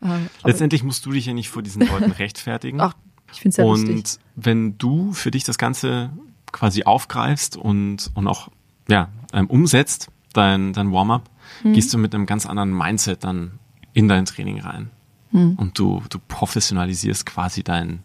[0.00, 2.80] Ähm, aber, Letztendlich musst du dich ja nicht vor diesen Leuten rechtfertigen.
[2.80, 2.94] ach,
[3.32, 4.20] ich finde es ja und lustig.
[4.36, 6.10] wenn du für dich das Ganze
[6.52, 8.48] quasi aufgreifst und, und auch
[8.88, 11.28] ja, ähm, umsetzt, dein, dein Warm-up,
[11.64, 11.72] Mhm.
[11.72, 13.58] gehst du mit einem ganz anderen Mindset dann
[13.94, 14.90] in dein Training rein.
[15.32, 15.54] Mhm.
[15.54, 18.00] Und du, du professionalisierst quasi dein,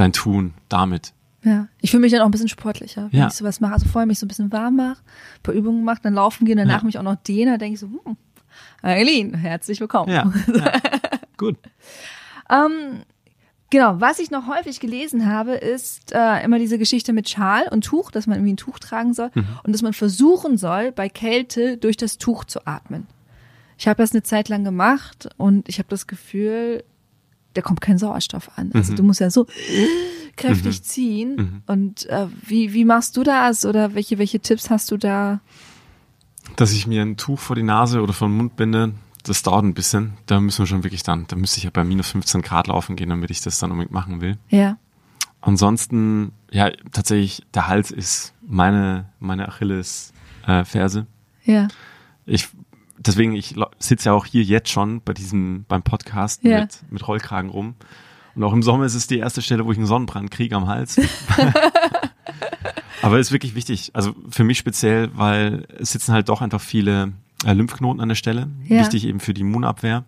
[0.00, 1.12] dein Tun damit.
[1.44, 3.26] Ja, ich fühle mich dann auch ein bisschen sportlicher, wenn Ja.
[3.28, 3.74] ich sowas mache.
[3.74, 4.98] Also vorher mich so ein bisschen warm mache,
[5.36, 6.84] ein paar Übungen mache, dann laufen gehen, danach Ja.
[6.84, 8.16] mich auch noch dehnen, dann denke ich so, hm,
[8.82, 10.12] Eileen, herzlich willkommen.
[10.12, 10.72] Ja, ja.
[11.36, 11.56] gut.
[12.50, 13.02] Ähm,
[13.70, 17.84] genau, was ich noch häufig gelesen habe, ist äh, immer diese Geschichte mit Schal und
[17.84, 19.46] Tuch, dass man irgendwie ein Tuch tragen soll Mhm.
[19.62, 23.06] und dass man versuchen soll, bei Kälte durch das Tuch zu atmen.
[23.76, 26.82] Ich habe das eine Zeit lang gemacht und ich habe das Gefühl,
[27.54, 28.70] da kommt kein Sauerstoff an.
[28.74, 28.96] Also Mhm.
[28.96, 29.46] du musst ja so
[30.36, 31.34] kräftig ziehen.
[31.36, 31.62] Mhm.
[31.66, 35.40] Und äh, wie, wie machst du das oder welche, welche Tipps hast du da?
[36.56, 38.92] Dass ich mir ein Tuch vor die Nase oder vor den Mund binde,
[39.24, 40.14] das dauert ein bisschen.
[40.26, 42.96] Da müssen wir schon wirklich dann, da müsste ich ja bei minus 15 Grad laufen
[42.96, 44.38] gehen, damit ich das dann unbedingt machen will.
[44.48, 44.78] Ja.
[45.40, 50.12] Ansonsten, ja, tatsächlich, der Hals ist meine, meine Achilles
[50.46, 50.64] äh.
[51.44, 51.68] Ja.
[52.24, 52.48] Ich,
[53.08, 56.60] deswegen, ich sitze ja auch hier jetzt schon bei diesem, beim Podcast Ja.
[56.60, 57.74] mit, mit Rollkragen rum.
[58.34, 60.68] Und auch im Sommer ist es die erste Stelle, wo ich einen Sonnenbrand kriege am
[60.68, 60.96] Hals.
[63.02, 63.90] Aber ist wirklich wichtig.
[63.94, 67.12] Also für mich speziell, weil es sitzen halt doch einfach viele
[67.44, 68.48] äh, Lymphknoten an der Stelle.
[68.64, 68.80] Ja.
[68.80, 70.04] Wichtig eben für die Immunabwehr.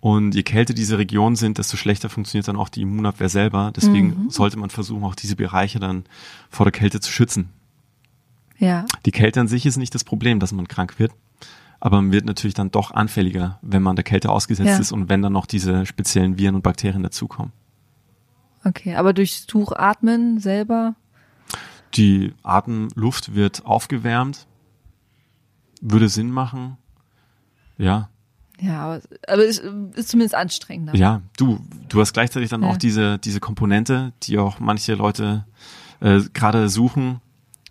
[0.00, 3.72] Und je kälter diese Regionen sind, desto schlechter funktioniert dann auch die Immunabwehr selber.
[3.74, 4.30] Deswegen Mhm.
[4.30, 6.04] sollte man versuchen, auch diese Bereiche dann
[6.50, 7.48] vor der Kälte zu schützen.
[8.58, 8.86] Ja.
[9.04, 11.10] Die Kälte an sich ist nicht das Problem, dass man krank wird.
[11.80, 14.78] Aber man wird natürlich dann doch anfälliger, wenn man der Kälte ausgesetzt Ja.
[14.78, 17.52] ist und wenn dann noch diese speziellen Viren und Bakterien dazukommen.
[18.64, 18.96] Okay.
[18.96, 20.94] Aber durchs Tuch atmen selber.
[21.94, 24.46] Die Atemluft wird aufgewärmt.
[25.80, 26.76] Würde Sinn machen.
[27.76, 28.08] Ja,
[28.60, 29.58] Ja, aber, aber es
[29.94, 30.96] ist zumindest anstrengender.
[30.96, 32.70] ja, du, du hast gleichzeitig dann Ja.
[32.70, 35.46] auch diese, diese Komponente, die auch manche Leute
[36.00, 37.20] äh, gerade suchen,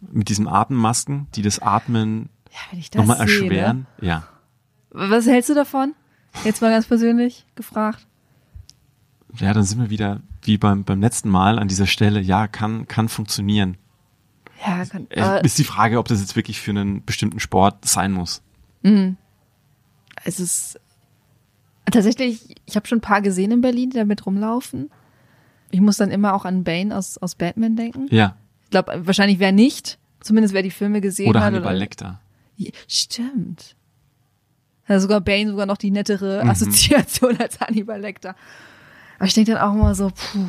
[0.09, 2.29] mit diesen Atemmasken, die das Atmen
[2.71, 3.87] wenn ich das nochmal sehe, erschweren.
[4.01, 4.19] Ja.
[4.19, 5.09] Ne?
[5.09, 5.93] Was hältst du davon?
[6.43, 8.05] Jetzt mal ganz persönlich gefragt.
[9.37, 12.19] Ja, dann sind wir wieder wie beim, beim letzten Mal an dieser Stelle.
[12.21, 13.77] Ja, kann, kann funktionieren.
[14.65, 18.11] Ja, kann, Äh, ist die Frage, ob das jetzt wirklich für einen bestimmten Sport sein
[18.11, 18.41] muss.
[20.23, 20.79] es ist
[21.91, 24.89] tatsächlich, ich habe schon ein paar gesehen in Berlin, die damit rumlaufen.
[25.69, 28.07] Ich muss dann immer auch an Bane aus, aus Batman denken.
[28.09, 28.35] Ja.
[28.63, 29.99] Ich glaube, wahrscheinlich wer nicht.
[30.21, 31.47] Zumindest wer die Filme gesehen Oder hat.
[31.47, 32.19] Hannibal Lecter.
[32.57, 33.75] Ja, Stimmt.
[34.87, 36.49] Ja, sogar Bane sogar noch die nettere Mhm.
[36.49, 38.35] Assoziation als Hannibal Lecter.
[39.19, 40.45] Aber ich denke dann auch immer so, puh,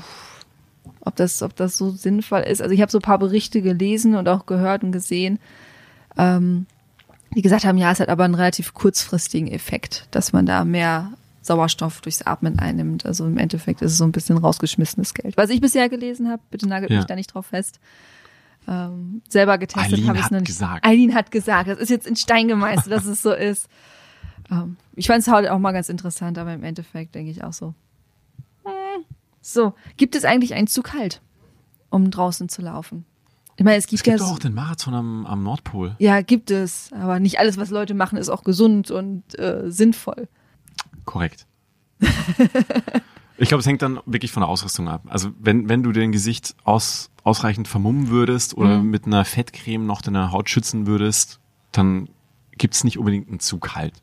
[1.01, 2.61] ob das, ob das so sinnvoll ist.
[2.63, 5.39] Also ich habe so ein paar Berichte gelesen und auch gehört und gesehen,
[6.17, 6.67] ähm,
[7.35, 11.13] die gesagt haben, ja, es hat aber einen relativ kurzfristigen Effekt, dass man da mehr
[11.43, 13.07] Sauerstoff durchs Atmen einnimmt.
[13.07, 15.37] Also im Endeffekt ist es so ein bisschen rausgeschmissenes Geld.
[15.37, 16.99] Was ich bisher gelesen habe, bitte nagelt Ja.
[16.99, 17.81] mich da nicht drauf fest.
[18.69, 20.45] Ähm, selber getestet habe ich es nicht.
[20.45, 20.85] gesagt.
[20.85, 23.69] Eileen hat gesagt, das ist jetzt in Stein gemeißelt, dass es so ist.
[24.51, 27.53] Ähm, ich fand es halt auch mal ganz interessant, aber im Endeffekt denke ich auch
[27.53, 27.75] so.
[28.65, 29.05] hm.
[29.43, 31.21] So, gibt es eigentlich einen zu kalt,
[31.91, 33.05] um draußen zu laufen?
[33.57, 35.97] Ich meine, es gibt, Es gibt ja auch den Marathon am, am Nordpol.
[35.99, 40.29] ja, gibt es, aber nicht alles, was Leute machen, ist auch gesund und äh, sinnvoll.
[41.05, 41.47] Korrekt.
[43.39, 45.03] ich glaube, es hängt dann wirklich von der Ausrüstung ab.
[45.09, 48.91] Also wenn, wenn du dein Gesicht aus, ausreichend vermummen würdest oder Mhm.
[48.91, 51.39] mit einer Fettcreme noch deine Haut schützen würdest,
[51.73, 52.09] dann
[52.57, 53.95] gibt's nicht unbedingt einen zu kalt,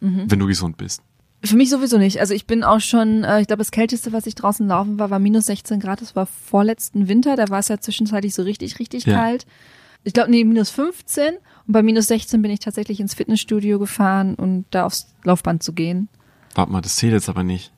[0.00, 0.30] Mhm.
[0.30, 1.02] wenn du gesund bist.
[1.44, 2.18] Für mich sowieso nicht.
[2.18, 5.10] Also ich bin auch schon, äh, ich glaube, das Kälteste, was ich draußen laufen war,
[5.10, 6.00] war minus 16 Grad.
[6.00, 7.36] Das war vorletzten Winter.
[7.36, 9.14] Da war es ja zwischenzeitlich so richtig, richtig Ja.
[9.18, 9.46] kalt.
[10.02, 11.34] Ich glaube, nee, minus 15.
[11.66, 15.72] Und bei minus 16 bin ich tatsächlich ins Fitnessstudio gefahren und da aufs Laufband zu
[15.72, 16.08] gehen.
[16.54, 17.72] Warte mal, das zählt jetzt aber nicht.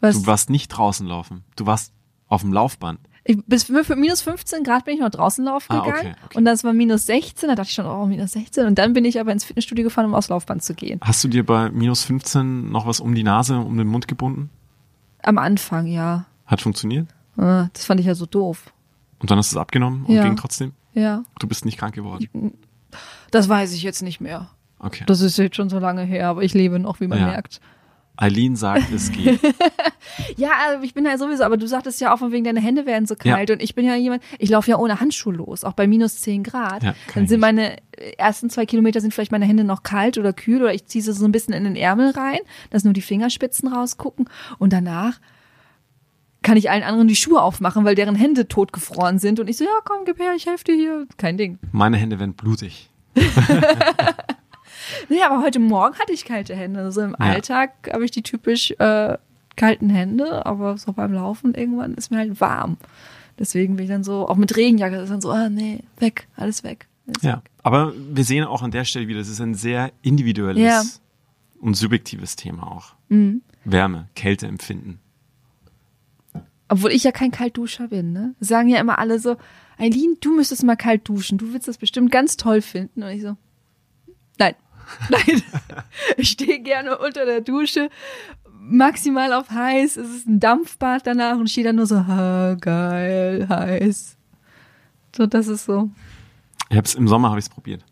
[0.00, 0.16] Was?
[0.20, 1.44] Du warst nicht draußen laufen.
[1.56, 1.92] Du warst
[2.28, 3.00] auf dem Laufband.
[3.24, 5.98] Ich, bis minus 15 Grad bin ich noch draußen laufen Ah, gegangen.
[6.12, 6.38] okay, okay.
[6.38, 7.48] Und das war minus 16.
[7.50, 8.66] Da dachte ich schon, oh, minus 16.
[8.66, 11.00] Und dann bin ich aber ins Fitnessstudio gefahren, um aufs Laufband zu gehen.
[11.02, 14.48] Hast du dir bei minus 15 noch was um die Nase, um den Mund gebunden?
[15.22, 16.24] Am Anfang, ja.
[16.46, 17.08] Hat funktioniert?
[17.36, 18.72] Äh, Das fand ich ja so doof.
[19.18, 20.22] Und dann hast du es abgenommen und Ja.
[20.24, 20.72] ging trotzdem?
[20.94, 21.22] Ja.
[21.38, 22.54] Du bist nicht krank geworden.
[23.30, 24.48] Das weiß ich jetzt nicht mehr.
[24.78, 25.04] Okay.
[25.06, 27.26] Das ist jetzt schon so lange her, aber ich lebe noch, wie man Ja.
[27.26, 27.60] merkt.
[28.20, 29.40] Eileen sagt, es geht.
[30.36, 32.84] Ja, also ich bin ja sowieso, aber du sagtest ja auch von wegen, deine Hände
[32.84, 35.72] werden so kalt und ich bin ja jemand, ich laufe ja ohne Handschuhe los, auch
[35.74, 36.82] bei minus 10 Grad.
[36.82, 37.76] Ja, Dann sind meine
[38.18, 41.12] ersten zwei Kilometer sind vielleicht meine Hände noch kalt oder kühl oder ich ziehe sie
[41.12, 42.38] so ein bisschen in den Ärmel rein,
[42.70, 44.28] dass nur die Fingerspitzen rausgucken
[44.58, 45.20] und danach
[46.42, 49.64] kann ich allen anderen die Schuhe aufmachen, weil deren Hände totgefroren sind und ich so,
[49.64, 51.06] ja komm, gib her, ich helfe dir hier.
[51.18, 51.58] Kein Ding.
[51.72, 52.90] Meine Hände werden blutig.
[55.08, 56.80] Nee, aber heute Morgen hatte ich kalte Hände.
[56.80, 57.16] Also im Ja.
[57.18, 59.16] Alltag habe ich die typisch äh,
[59.56, 62.76] kalten Hände, aber so beim Laufen irgendwann ist mir halt warm.
[63.38, 66.62] Deswegen bin ich dann so, auch mit Regenjacke, ist dann so, ah nee, weg, alles
[66.62, 66.86] weg.
[67.06, 67.36] Alles Ja.
[67.38, 67.50] weg.
[67.62, 70.82] Aber wir sehen auch an der Stelle wieder, es ist ein sehr individuelles Ja.
[71.60, 72.94] und subjektives Thema auch.
[73.08, 73.42] Mhm.
[73.64, 75.00] Wärme, Kälte empfinden.
[76.68, 78.34] Obwohl ich ja kein Kaltduscher bin, ne?
[78.38, 79.36] Sagen ja immer alle so,
[79.76, 83.02] Eileen, du müsstest mal kalt duschen, du willst das bestimmt ganz toll finden.
[83.02, 83.36] Und ich so,
[84.38, 84.54] nein,
[85.08, 85.42] nein.
[86.16, 87.90] ich stehe gerne unter der Dusche,
[88.58, 93.46] maximal auf heiß, es ist ein Dampfbad danach und stehe dann nur so, ha, geil,
[93.48, 94.16] heiß.
[95.16, 95.90] So, das ist so.
[96.68, 97.84] Ich hab's, Im Sommer habe ich es probiert.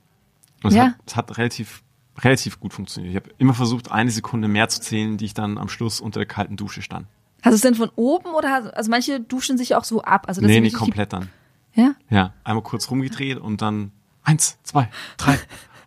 [0.63, 0.85] Und es, Ja.
[0.87, 1.83] hat, es hat relativ,
[2.19, 3.11] relativ gut funktioniert.
[3.13, 6.21] Ich habe immer versucht, eine Sekunde mehr zu zählen, die ich dann am Schluss unter
[6.21, 7.07] der kalten Dusche stand.
[7.43, 10.27] Hast du es denn von oben oder, hast, also manche duschen sich auch so ab.
[10.29, 11.29] Also das nee, nicht komplett dann.
[11.75, 11.95] Ja?
[12.11, 13.93] Ja, einmal kurz rumgedreht und dann
[14.25, 15.39] eins, zwei, drei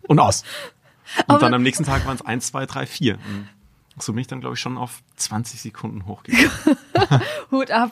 [0.08, 0.44] und aus.
[1.18, 3.18] Und Aber- dann am nächsten Tag waren es eins, zwei, drei, vier.
[3.94, 6.50] Und so bin ich dann, glaube ich, schon auf 20 Sekunden hochgegangen.
[7.50, 7.90] Hut ab.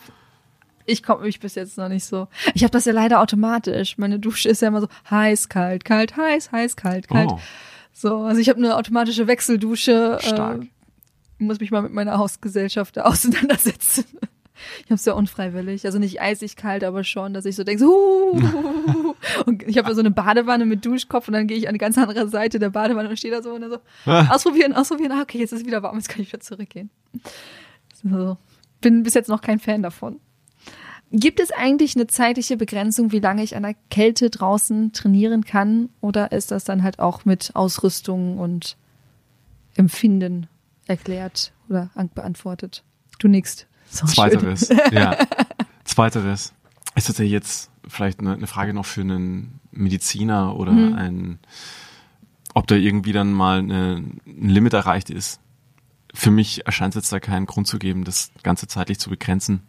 [0.87, 2.27] Ich komme mich bis jetzt noch nicht so.
[2.55, 3.99] Ich habe das ja leider automatisch.
[3.99, 7.31] Meine Dusche ist ja immer so heiß, kalt, kalt, heiß, heiß, kalt, kalt.
[7.33, 7.41] Oh,
[7.93, 10.19] So, also ich habe eine automatische Wechseldusche.
[10.23, 10.63] stark.
[10.63, 10.67] Äh,
[11.39, 14.05] muss mich mal mit meiner Hausgesellschaft auseinandersetzen.
[14.81, 17.83] Ich habe es ja unfreiwillig, also nicht eisig kalt, aber schon, dass ich so denke,
[17.85, 19.15] so, uh,
[19.47, 21.79] und ich habe ja so eine Badewanne mit Duschkopf und dann gehe ich an die
[21.79, 24.35] ganz andere Seite der Badewanne und stehe da so und dann so, Ah.
[24.35, 26.91] ausprobieren, ausprobieren, ah, okay, jetzt ist es wieder warm, jetzt kann ich wieder zurückgehen.
[28.03, 28.37] So.
[28.81, 30.21] Bin bis jetzt noch kein Fan davon.
[31.13, 35.89] Gibt es eigentlich eine zeitliche Begrenzung, wie lange ich an der Kälte draußen trainieren kann?
[36.01, 38.77] Oder ist das dann halt auch mit Ausrüstung und
[39.75, 40.47] Empfinden
[40.87, 42.85] erklärt oder an- beantwortet?
[43.19, 43.67] Du nix.
[43.91, 44.07] So.
[44.07, 44.69] Zweiteres.
[44.93, 45.17] ja.
[45.85, 46.53] Zweiteres.
[46.95, 50.95] Ist das ja jetzt vielleicht eine, eine Frage noch für einen Mediziner oder Mhm.
[50.95, 51.39] ein,
[52.55, 55.41] ob da irgendwie dann mal eine, ein Limit erreicht ist.
[56.15, 59.63] Für mich erscheint es jetzt da keinen Grund zu geben, das Ganze zeitlich zu begrenzen.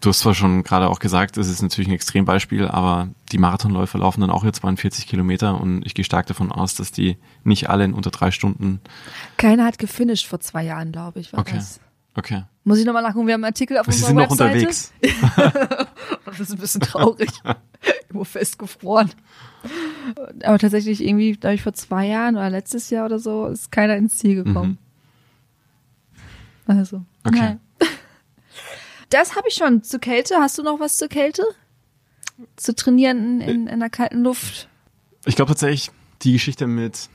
[0.00, 3.98] Du hast zwar schon gerade auch gesagt, es ist natürlich ein Extrembeispiel, aber die Marathonläufer
[3.98, 7.68] laufen dann auch jetzt 42 Kilometer und ich gehe stark davon aus, dass die nicht
[7.68, 8.80] alle in unter drei Stunden.
[9.36, 11.32] Keiner hat gefinisht vor zwei Jahren, glaube ich.
[11.34, 11.56] War Okay.
[11.56, 11.80] Das.
[12.20, 12.44] Okay.
[12.64, 14.58] Muss ich nochmal nachgucken, wir haben einen Artikel auf Sie unserer sind noch Webseite.
[14.58, 14.92] unterwegs.
[16.26, 17.30] Das ist ein bisschen traurig.
[18.02, 19.10] Irgendwo festgefroren.
[20.44, 23.96] Aber tatsächlich irgendwie, glaube ich, vor zwei Jahren oder letztes Jahr oder so, ist keiner
[23.96, 24.78] ins Ziel gekommen.
[26.66, 26.98] Also.
[26.98, 27.06] Mhm.
[27.24, 27.38] Okay.
[27.38, 27.60] nein.
[29.08, 29.82] Das habe ich schon.
[29.82, 30.36] Zur Kälte.
[30.36, 31.42] Hast du noch was zur Kälte?
[32.54, 34.68] Zu trainieren in, in der kalten Luft?
[35.24, 35.90] Ich glaube tatsächlich,
[36.22, 37.08] die Geschichte mit,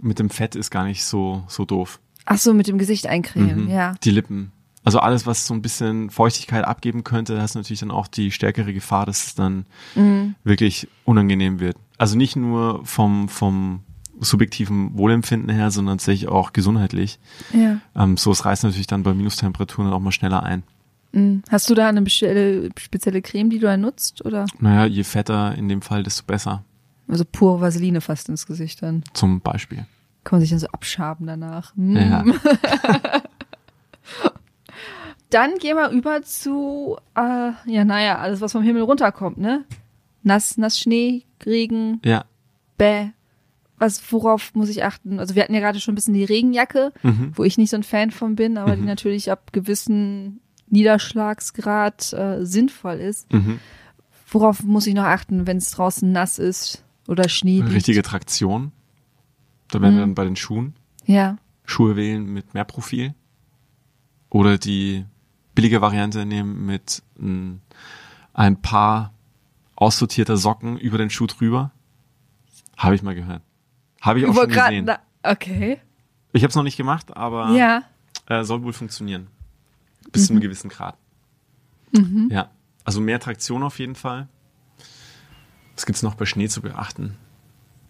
[0.00, 1.98] mit dem Fett ist gar nicht so, so doof.
[2.26, 3.70] Ach so, mit dem Gesicht eincremen, Mhm.
[3.70, 3.94] ja.
[4.02, 4.50] Die Lippen.
[4.82, 8.72] Also alles, was so ein bisschen Feuchtigkeit abgeben könnte, hast natürlich dann auch die stärkere
[8.74, 10.34] Gefahr, dass es dann Mhm.
[10.44, 11.76] wirklich unangenehm wird.
[11.96, 13.80] Also nicht nur vom, vom
[14.20, 17.18] subjektivem Wohlempfinden her, sondern tatsächlich auch gesundheitlich.
[17.52, 17.78] Ja.
[17.96, 20.62] Ähm, so, es reißt natürlich dann bei Minustemperaturen auch mal schneller ein.
[21.12, 21.42] Mhm.
[21.50, 24.24] Hast du da eine spezielle, spezielle Creme, die du da nutzt?
[24.24, 24.46] Oder?
[24.60, 26.64] Naja, je fetter in dem Fall, desto besser.
[27.08, 29.02] Also pure Vaseline fast ins Gesicht dann.
[29.14, 29.86] Zum Beispiel.
[30.24, 31.72] Kann man sich dann so abschaben danach.
[31.76, 31.96] Mm.
[31.96, 32.24] Ja.
[35.30, 39.64] Dann gehen wir über zu, äh, ja, naja, alles, was vom Himmel runterkommt, ne?
[40.22, 42.24] Nass, nass Schnee, Regen, Ja.
[42.78, 43.08] bäh.
[43.78, 45.18] Was, worauf muss ich achten?
[45.18, 47.32] Also wir hatten ja gerade schon ein bisschen die Regenjacke, Mhm.
[47.34, 48.86] wo ich nicht so ein Fan von bin, aber die Mhm.
[48.86, 53.32] natürlich ab gewissen Niederschlagsgrad äh, sinnvoll ist.
[53.32, 53.58] Mhm.
[54.30, 57.72] Worauf muss ich noch achten, wenn es draußen nass ist oder Schnee liegt?
[57.74, 58.70] Richtige Traktion.
[59.70, 60.00] Da wären wir Mhm.
[60.10, 60.74] dann bei den Schuhen.
[61.06, 61.36] Ja.
[61.64, 63.14] Schuhe wählen mit mehr Profil.
[64.30, 65.04] Oder die
[65.54, 67.60] billige Variante nehmen mit ein,
[68.32, 69.12] ein paar
[69.76, 71.70] aussortierter Socken über den Schuh drüber.
[72.76, 73.42] Habe ich mal gehört.
[74.00, 74.84] Habe ich auch Über schon gesehen.
[74.84, 75.80] na- okay.
[76.32, 77.82] Ich habe es noch nicht gemacht, aber Ja.
[78.26, 79.28] äh, soll wohl funktionieren.
[80.12, 80.96] Bis zu einem gewissen Grad.
[81.92, 82.28] Mhm.
[82.30, 82.50] Ja,
[82.84, 84.28] also mehr Traktion auf jeden Fall.
[85.76, 87.16] Was gibt's noch bei Schnee zu beachten?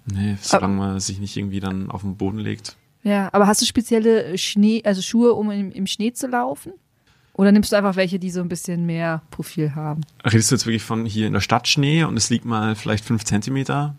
[0.07, 2.77] Nee, solange man sich nicht irgendwie dann auf den Boden legt.
[3.03, 6.73] Ja, aber hast du spezielle Schnee, also Schuhe, um im, im Schnee zu laufen?
[7.35, 10.03] Oder nimmst du einfach welche, die so ein bisschen mehr Profil haben?
[10.25, 13.05] Redest du jetzt wirklich von hier in der Stadt Schnee und es liegt mal vielleicht
[13.05, 13.97] fünf Zentimeter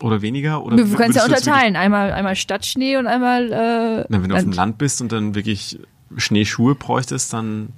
[0.00, 0.62] oder weniger?
[0.64, 1.76] Oder Du kannst ja würdest du jetzt wirklich- unterteilen.
[1.76, 4.78] Einmal, einmal Stadtschnee und einmal äh, Na, wenn du auf dem Land.
[4.78, 5.78] Bist und dann wirklich
[6.16, 7.70] Schneeschuhe bräuchtest, dann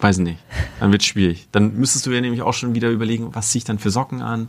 [0.00, 0.38] weiß ich nicht.
[0.80, 1.48] Dann wird schwierig.
[1.52, 4.22] Dann müsstest du ja nämlich auch schon wieder überlegen, was ziehe ich dann für Socken
[4.22, 4.48] an?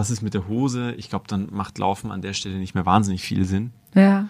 [0.00, 0.92] Was ist mit der Hose?
[0.92, 3.70] Ich glaube, dann macht Laufen an der Stelle nicht mehr wahnsinnig viel Sinn.
[3.94, 4.28] Ja.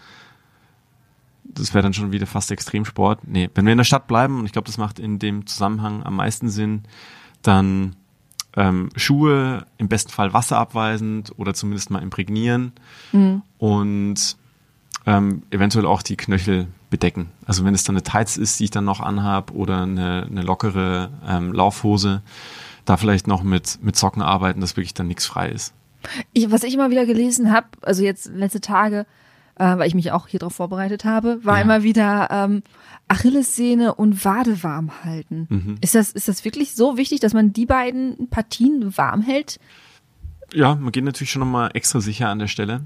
[1.44, 3.20] Das wäre dann schon wieder fast Extremsport.
[3.28, 6.02] Nee, wenn wir in der Stadt bleiben, und ich glaube, das macht in dem Zusammenhang
[6.02, 6.83] am meisten Sinn,
[7.42, 7.94] dann
[8.56, 12.72] ähm, Schuhe im besten Fall wasserabweisend oder zumindest mal imprägnieren
[13.59, 14.37] und
[15.06, 17.28] ähm, eventuell auch die Knöchel bedecken.
[17.46, 20.42] Also wenn es dann eine Tights ist, die ich dann noch anhab oder eine, eine
[20.42, 22.22] lockere ähm, Laufhose,
[22.90, 25.72] da vielleicht noch mit, mit Socken arbeiten, dass wirklich dann nichts frei ist.
[26.33, 29.07] Ich, was ich immer wieder gelesen habe, also jetzt letzte Tage,
[29.57, 31.62] äh, weil ich mich auch hier drauf vorbereitet habe, war Ja.
[31.62, 32.62] immer wieder ähm,
[33.09, 35.46] Achillessehne und Wade warm halten.
[35.50, 35.79] Mhm.
[35.81, 39.59] Ist das ist das wirklich so wichtig, dass man die beiden Partien warm hält?
[40.55, 42.81] Ja, man geht natürlich schon nochmal extra sicher an der Stelle.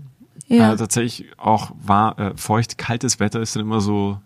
[0.49, 0.73] Ja.
[0.73, 4.21] Äh, tatsächlich auch war äh, feucht, kaltes Wetter ist dann immer so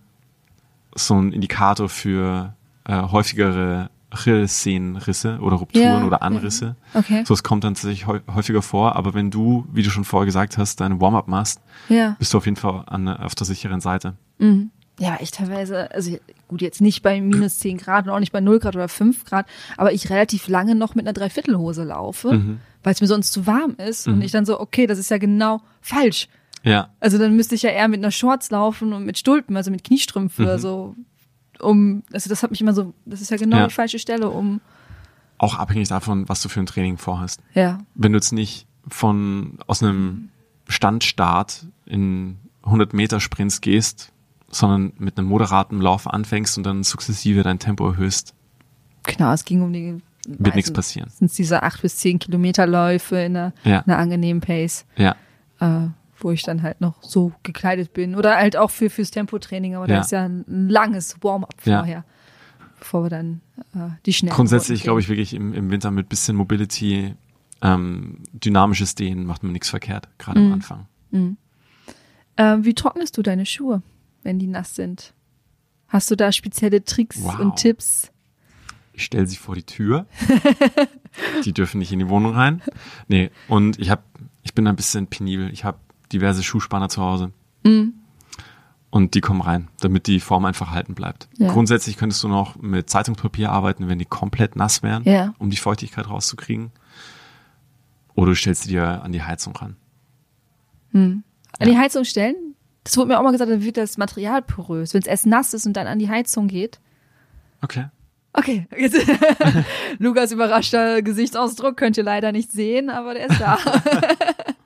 [0.95, 6.77] so ein Indikator für äh, häufigere Achillessehnenrisse oder Rupturen Ja, oder Anrisse.
[6.95, 7.25] Okay.
[7.27, 10.27] So, es kommt dann tatsächlich häu- häufiger vor, aber wenn du, wie du schon vorher
[10.27, 12.17] gesagt hast, deine Warm-up machst, Ja.
[12.19, 14.15] bist du auf jeden Fall an, auf der sicheren Seite.
[14.39, 14.71] Mhm.
[15.01, 16.19] Ja, ich teilweise, also
[16.49, 19.25] gut, jetzt nicht bei minus 10 Grad und auch nicht bei 0 Grad oder 5
[19.25, 22.59] Grad, aber ich relativ lange noch mit einer Dreiviertelhose laufe, Mhm.
[22.83, 24.23] weil es mir sonst zu warm ist und Mhm.
[24.23, 26.29] ich dann so, okay, das ist ja genau falsch.
[26.65, 29.71] Ja, Also dann müsste ich ja eher mit einer Shorts laufen und mit Stulpen, also
[29.71, 30.61] mit Kniestrümpfen oder Mhm.
[30.61, 30.97] so,
[31.61, 33.67] um, also das hat mich immer so, das ist ja genau Ja.
[33.67, 34.61] die falsche Stelle, um,
[35.39, 37.41] auch abhängig davon, was du für ein Training vorhast.
[37.55, 40.31] ja, wenn du jetzt nicht von aus einem
[40.69, 44.13] Standstart in 100 Meter Sprints gehst,
[44.51, 48.35] sondern mit einem moderaten Lauf anfängst und dann sukzessive dein Tempo erhöhst,
[49.05, 51.11] genau, es ging um die, wird nichts passieren.
[51.11, 53.81] Sind es diese acht bis zehn Kilometer Läufe in einer, Ja.
[53.81, 54.87] einer angenehmen Pace.
[54.97, 55.17] Ja,
[55.61, 55.89] äh,
[56.21, 58.15] wo ich dann halt noch so gekleidet bin.
[58.15, 60.01] Oder halt auch für fürs Tempotraining, aber da Ja.
[60.01, 61.79] ist ja ein langes Warm-up Ja.
[61.79, 62.05] vorher,
[62.79, 63.41] bevor wir dann
[63.75, 67.15] äh, die schnellen grundsätzlich glaube ich wirklich im, im Winter mit bisschen Mobility,
[67.63, 70.47] ähm, dynamisches Dehnen macht man nichts verkehrt, gerade Mhm.
[70.47, 70.87] am Anfang.
[71.13, 71.37] gehen.
[72.37, 73.83] Äh, wie trocknest du deine Schuhe,
[74.23, 75.13] wenn die nass sind?
[75.89, 77.39] Hast du da spezielle Tricks Wow.
[77.41, 78.13] und Tipps?
[78.93, 80.07] Ich stelle sie vor die Tür.
[81.45, 82.63] die dürfen nicht in die Wohnung rein.
[83.07, 84.03] Nee, und ich habe,
[84.43, 85.51] ich bin ein bisschen penibel.
[85.53, 85.79] Ich habe
[86.13, 87.33] diverse Schuhspanner zu Hause.
[87.65, 87.95] Mhm.
[88.91, 91.29] Und die kommen rein, damit die Form einfach halten bleibt.
[91.37, 91.53] Ja.
[91.53, 95.35] Grundsätzlich könntest du noch mit Zeitungspapier arbeiten, wenn die komplett nass wären, Ja.
[95.39, 96.71] um die Feuchtigkeit rauszukriegen.
[98.15, 99.77] Oder du stellst sie dir an die Heizung ran.
[100.95, 101.23] An
[101.61, 102.35] die Heizung stellen?
[102.83, 104.95] Das wurde mir auch mal gesagt, dann wird das Material porös.
[104.95, 106.81] Wenn es erst nass ist und dann an die Heizung geht.
[107.61, 107.87] Okay.
[108.33, 108.97] Okay, jetzt
[109.99, 113.59] Lukas überraschter Gesichtsausdruck könnt ihr leider nicht sehen, aber der ist da.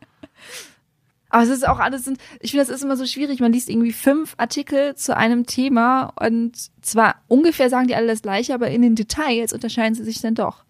[1.32, 3.40] aber es ist auch alles, sind- ich finde, das ist immer so schwierig.
[3.40, 6.52] Man liest irgendwie fünf Artikel zu einem Thema und
[6.82, 10.34] zwar ungefähr sagen die alle das Gleiche, aber in den Details unterscheiden sie sich dann
[10.36, 10.64] doch.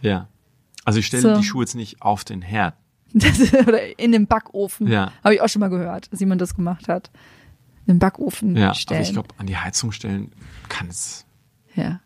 [0.00, 0.28] Ja.
[0.84, 1.36] Also ich stelle So.
[1.36, 2.74] die Schuhe jetzt nicht auf den Herd.
[3.14, 4.86] Das, oder in den Backofen.
[4.86, 5.12] Ja.
[5.22, 7.10] Habe ich auch schon mal gehört, dass jemand das gemacht hat.
[7.86, 9.00] In den Backofen Ja, stellen.
[9.00, 10.32] aber ich glaube, an die Heizung stellen
[10.68, 11.26] kann es.
[11.74, 12.00] Ja.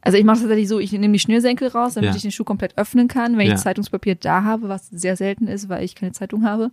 [0.00, 2.16] Also ich mache es tatsächlich so, ich nehme die Schnürsenkel raus, damit Ja.
[2.16, 3.54] ich den Schuh komplett öffnen kann, wenn Ja.
[3.54, 6.70] ich Zeitungspapier da habe, was sehr selten ist, weil ich keine Zeitung habe.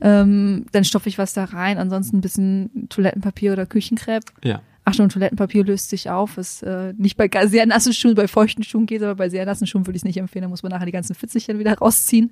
[0.00, 4.24] Ähm, dann stopfe ich was da rein, ansonsten ein bisschen Toilettenpapier oder Küchenkrepp.
[4.44, 4.62] Ja.
[4.84, 8.86] Achtung, Toilettenpapier löst sich auf, was äh, nicht bei sehr nassen Schuhen, bei feuchten Schuhen
[8.86, 10.42] geht, aber bei sehr nassen Schuhen würde ich es nicht empfehlen.
[10.44, 12.30] Da muss man nachher die ganzen Fitzelchen wieder rausziehen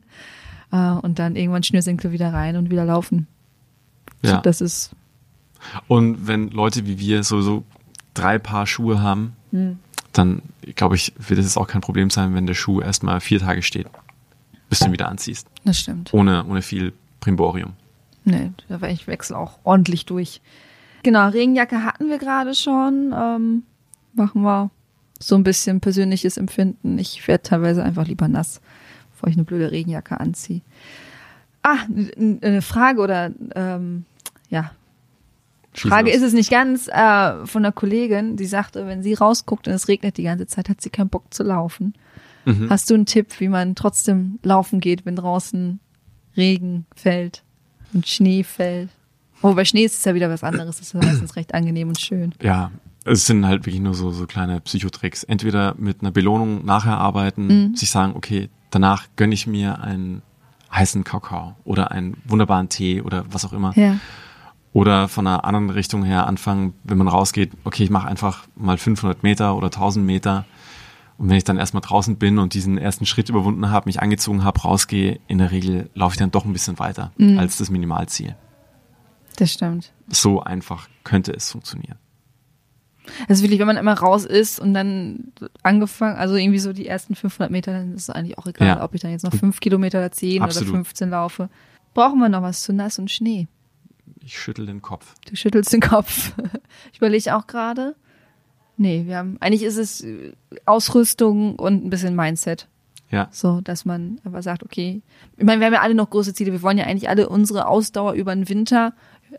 [0.72, 3.26] äh, und dann irgendwann Schnürsenkel wieder rein und wieder laufen.
[4.22, 4.36] Ja.
[4.36, 4.90] So, das ist
[5.86, 7.64] Und wenn Leute wie wir sowieso
[8.14, 9.78] drei Paar Schuhe haben, Hm.
[10.12, 10.42] Dann
[10.74, 13.86] glaube ich, wird es auch kein Problem sein, wenn der Schuh erstmal vier Tage steht,
[14.68, 15.46] bis du ihn wieder anziehst.
[15.64, 16.12] das stimmt.
[16.12, 17.74] Ohne, ohne viel Primborium.
[18.24, 18.52] Nee,
[18.88, 20.40] ich wechsel auch ordentlich durch.
[21.02, 23.14] Genau, Regenjacke hatten wir gerade schon.
[23.16, 23.62] Ähm,
[24.12, 24.70] machen wir
[25.18, 26.98] so ein bisschen persönliches Empfinden.
[26.98, 28.60] Ich werde teilweise einfach lieber nass,
[29.12, 30.62] bevor ich eine blöde Regenjacke anziehe.
[31.62, 31.78] Ah,
[32.16, 34.04] eine Frage oder ähm,
[34.48, 34.72] ja,
[35.74, 36.16] Schieß Frage los.
[36.16, 39.86] ist es nicht ganz äh, von einer Kollegin, die sagte, wenn sie rausguckt und es
[39.88, 41.94] regnet die ganze Zeit, hat sie keinen Bock zu laufen.
[42.44, 42.68] Mhm.
[42.70, 45.78] Hast du einen Tipp, wie man trotzdem laufen geht, wenn draußen
[46.36, 47.42] Regen fällt
[47.92, 48.90] und Schnee fällt?
[49.42, 50.78] Oh, bei Schnee ist es ja wieder was anderes.
[50.78, 52.34] Das ist meistens recht angenehm und schön.
[52.42, 52.70] Ja,
[53.04, 55.22] es sind halt wirklich nur so, so kleine Psychotricks.
[55.24, 57.76] Entweder mit einer Belohnung nachher arbeiten, Mhm.
[57.76, 60.22] sich sagen, okay, danach gönne ich mir einen
[60.72, 63.72] heißen Kakao oder einen wunderbaren Tee oder was auch immer.
[63.76, 63.96] Ja.
[64.72, 68.78] Oder von einer anderen Richtung her anfangen, wenn man rausgeht, okay, ich mache einfach mal
[68.78, 70.44] 500 Meter oder 1000 Meter.
[71.18, 74.44] Und wenn ich dann erstmal draußen bin und diesen ersten Schritt überwunden habe, mich angezogen
[74.44, 77.38] habe, rausgehe, in der Regel laufe ich dann doch ein bisschen weiter Mhm.
[77.38, 78.36] als das Minimalziel.
[79.36, 79.92] Das stimmt.
[80.08, 81.98] So einfach könnte es funktionieren.
[83.26, 86.86] Das ist wirklich, wenn man immer raus ist und dann angefangen, also irgendwie so die
[86.86, 88.84] ersten 500 Meter, dann ist es eigentlich auch egal, Ja.
[88.84, 90.68] ob ich dann jetzt noch 5 Kilometer oder 10 Absolut.
[90.68, 91.48] oder 15 laufe.
[91.92, 93.48] Brauchen wir noch was zu nass und Schnee?
[94.24, 95.14] Ich schüttel den Kopf.
[95.28, 96.32] Du schüttelst den Kopf.
[96.92, 97.94] Ich überlege auch gerade.
[98.76, 100.32] Nee, wir haben, eigentlich ist es äh,
[100.66, 102.68] Ausrüstung und ein bisschen Mindset.
[103.10, 105.02] Ja, So, dass man aber sagt, okay,
[105.36, 106.52] ich meine, wir haben ja alle noch große Ziele.
[106.52, 108.92] Wir wollen ja eigentlich alle unsere Ausdauer über den Winter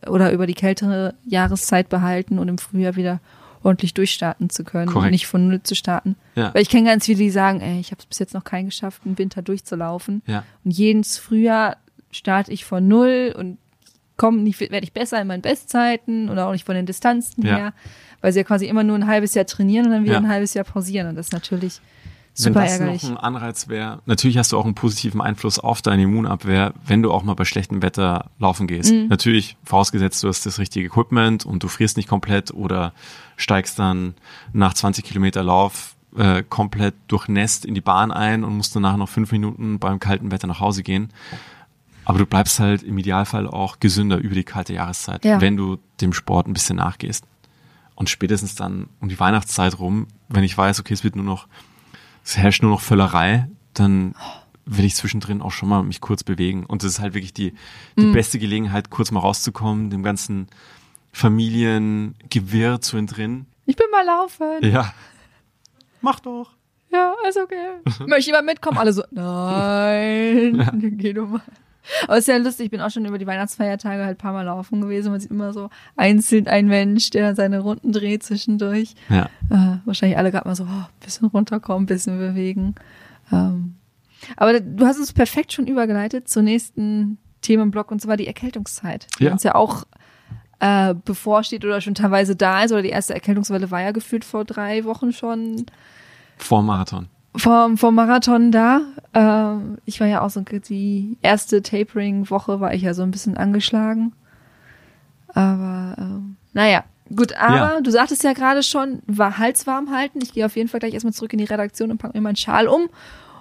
[0.07, 3.19] oder über die kältere Jahreszeit behalten und im Frühjahr wieder
[3.63, 5.11] ordentlich durchstarten zu können und Korrekt.
[5.11, 6.15] nicht von null zu starten.
[6.35, 8.43] ja, Weil ich kenne ganz viele, die sagen, ey, ich habe es bis jetzt noch
[8.43, 10.21] keinen geschafft, einen Winter durchzulaufen.
[10.27, 10.43] ja.
[10.65, 11.77] Und jedes Frühjahr
[12.11, 13.57] starte ich von null und
[14.21, 17.55] komme nicht, werde ich besser in meinen Bestzeiten oder auch nicht von den Distanzen Ja.
[17.57, 17.73] her,
[18.21, 20.19] weil sie ja quasi immer nur ein halbes Jahr trainieren und dann wieder Ja.
[20.19, 21.81] ein halbes Jahr pausieren und das ist natürlich
[22.37, 23.03] Wenn super das ärgerlich.
[23.03, 27.01] noch ein Anreiz wäre, natürlich hast du auch einen positiven Einfluss auf deine Immunabwehr, wenn
[27.01, 28.93] du auch mal bei schlechtem Wetter laufen gehst.
[28.93, 29.07] Mhm.
[29.09, 32.93] Natürlich, vorausgesetzt du hast das richtige Equipment und du frierst nicht komplett oder
[33.37, 34.13] steigst dann
[34.53, 39.09] nach 20 Kilometer Lauf äh, komplett durchnässt in die Bahn ein und musst danach noch
[39.09, 41.09] fünf Minuten beim kalten Wetter nach Hause gehen.
[42.05, 45.39] Aber du bleibst halt im Idealfall auch gesünder über die kalte Jahreszeit, Ja.
[45.41, 47.25] wenn du dem Sport ein bisschen nachgehst.
[47.95, 51.47] Und spätestens dann um die Weihnachtszeit rum, wenn ich weiß, okay, es wird nur noch
[52.23, 54.13] es herrscht nur noch Völlerei, dann
[54.65, 56.65] will ich zwischendrin auch schon mal mich kurz bewegen.
[56.67, 57.53] Und das ist halt wirklich die,
[57.97, 58.11] die Mhm.
[58.13, 60.47] beste Gelegenheit, kurz mal rauszukommen, dem ganzen
[61.11, 63.47] Familiengewirr zu entrinnen.
[63.65, 64.47] Ich bin mal laufen.
[64.61, 64.93] Ja.
[66.01, 66.51] Mach doch.
[66.91, 67.69] Ja, ist okay.
[68.07, 68.77] Möchte jemand mitkommen?
[68.77, 71.41] Alle so, nein, geh du mal.
[72.03, 74.33] Aber es ist ja lustig, ich bin auch schon über die Weihnachtsfeiertage halt ein paar
[74.33, 75.11] Mal laufen gewesen.
[75.11, 78.93] Man sieht immer so einzeln ein Mensch, der seine Runden dreht zwischendurch.
[79.09, 79.25] Ja.
[79.49, 82.75] Äh, wahrscheinlich alle gerade mal so, oh, bisschen runterkommen, bisschen bewegen.
[83.31, 83.75] Ähm,
[84.37, 89.23] aber du hast uns perfekt schon übergeleitet zur nächsten Themenblock und zwar die Erkältungszeit, die
[89.25, 89.31] Ja.
[89.31, 89.83] uns ja auch
[90.59, 92.71] äh, bevorsteht oder schon teilweise da ist.
[92.71, 95.65] Oder die erste Erkältungswelle war ja gefühlt vor drei Wochen schon
[96.37, 97.07] Vor Marathon.
[97.35, 98.81] Vom, vom Marathon da.
[99.13, 103.37] Ähm, ich war ja auch so, die erste Tapering-Woche war ich ja so ein bisschen
[103.37, 104.13] angeschlagen.
[105.29, 106.83] Aber ähm, naja,
[107.15, 107.81] gut, aber Ja.
[107.81, 110.19] du sagtest ja gerade schon, war Hals warm halten.
[110.21, 112.35] Ich gehe auf jeden Fall gleich erstmal zurück in die Redaktion und packe mir meinen
[112.35, 112.89] Schal um,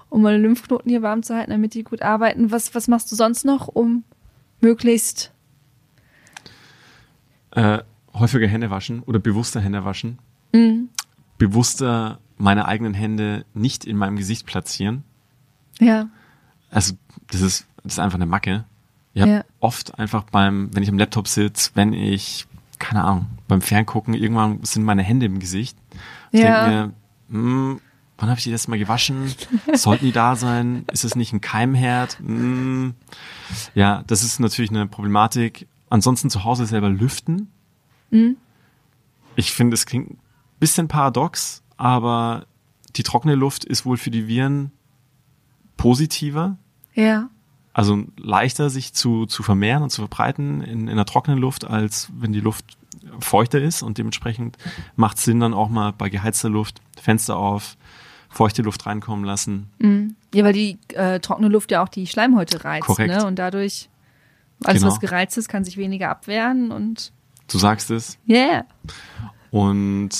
[0.09, 2.51] um meine Lymphknoten hier warm zu halten, damit die gut arbeiten.
[2.53, 4.05] Was, was machst du sonst noch, um
[4.61, 5.32] möglichst
[7.53, 7.78] Äh,
[8.14, 10.18] häufiger Hände waschen oder bewusster Hände waschen.
[10.53, 10.88] Mhm.
[11.41, 15.03] Bewusster meine eigenen Hände nicht in meinem Gesicht platzieren.
[15.80, 16.09] ja,
[16.70, 16.95] Also
[17.32, 18.64] das ist, das ist einfach eine Macke.
[19.14, 19.45] Ich habe Ja.
[19.59, 22.47] oft einfach beim, wenn ich am Laptop sitze, wenn ich,
[22.78, 25.76] keine Ahnung, beim Ferngucken, irgendwann sind meine Hände im Gesicht.
[26.30, 26.61] Ich Ja.
[26.61, 26.93] denke mir,
[27.41, 27.80] hm,
[28.18, 29.32] wann habe ich die das mal gewaschen?
[29.72, 30.84] Sollten die da sein?
[30.93, 32.18] Ist es nicht ein Keimherd?
[32.18, 32.95] Hm.
[33.74, 35.66] Ja, das ist natürlich eine Problematik.
[35.88, 37.51] Ansonsten zu Hause selber lüften.
[38.11, 38.36] Mhm.
[39.36, 40.18] Ich finde, es klingt
[40.61, 42.46] bisschen paradox, aber
[42.96, 44.70] die trockene Luft ist wohl für die Viren
[45.76, 46.56] positiver
[46.94, 47.28] ja,
[47.72, 52.11] also leichter sich zu, zu vermehren und zu verbreiten in, in der trockenen Luft, als
[52.18, 52.76] wenn die Luft
[53.20, 54.58] feuchter ist und dementsprechend
[54.96, 57.76] macht es Sinn dann auch mal bei geheizter Luft Fenster auf,
[58.28, 59.70] feuchte Luft reinkommen lassen.
[59.78, 60.16] Mhm.
[60.34, 63.14] Ja, weil die äh, trockene Luft ja auch die Schleimhäute reizt, Korrekt.
[63.14, 63.24] ne?
[63.24, 63.88] Und dadurch
[64.64, 64.92] alles, Genau.
[64.92, 67.12] was gereizt ist, kann sich weniger abwehren und
[67.48, 68.18] Du sagst es.
[68.28, 68.64] yeah.
[69.50, 70.11] Und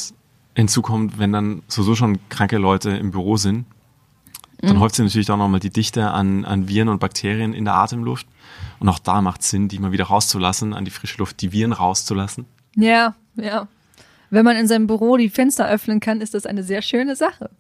[0.61, 3.67] hinzu kommt, wenn dann sowieso schon kranke Leute im Büro sind,
[4.63, 7.75] dann häuft sich natürlich auch nochmal die Dichte an, an Viren und Bakterien in der
[7.75, 8.27] Atemluft.
[8.79, 11.53] Und auch da macht es Sinn, die mal wieder rauszulassen, an die frische Luft, die
[11.53, 12.45] Viren rauszulassen.
[12.77, 13.69] Ja, ja.
[14.29, 17.51] Wenn man in seinem Büro die Fenster öffnen kann, ist das eine sehr schöne Sache.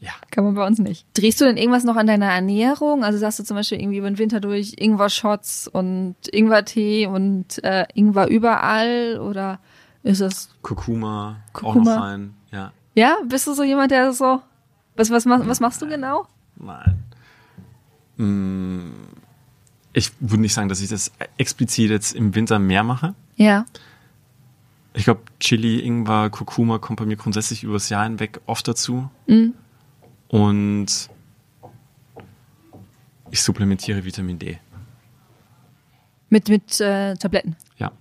[0.00, 0.10] Ja.
[0.32, 1.06] Kann man bei uns nicht.
[1.14, 3.04] Drehst du denn irgendwas noch an deiner Ernährung?
[3.04, 7.86] Also sagst du zum Beispiel irgendwie über den Winter durch Ingwer-Shots und Ingwertee und äh,
[7.94, 9.60] Ingwer überall oder
[10.02, 11.94] ist das Kurkuma, auch Kurkuma.
[11.96, 12.34] noch rein.
[12.50, 12.72] Ja.
[12.94, 14.42] Ja, bist du so jemand, der so.
[14.96, 16.26] Was, was, was machst du genau?
[16.56, 17.02] Nein.
[18.16, 18.90] Mm,
[19.94, 23.14] Ich würde nicht sagen, dass ich das explizit jetzt im Winter mehr mache.
[23.36, 23.64] Ja.
[24.94, 29.08] Ich glaube, Chili, Ingwer, Kurkuma kommt bei mir grundsätzlich übers Jahr hinweg oft dazu.
[29.26, 29.54] Mhm.
[30.28, 31.08] Und
[33.30, 34.58] ich supplementiere Vitamin D.
[36.28, 37.56] Mit, mit äh, Tabletten.
[37.78, 37.92] Ja.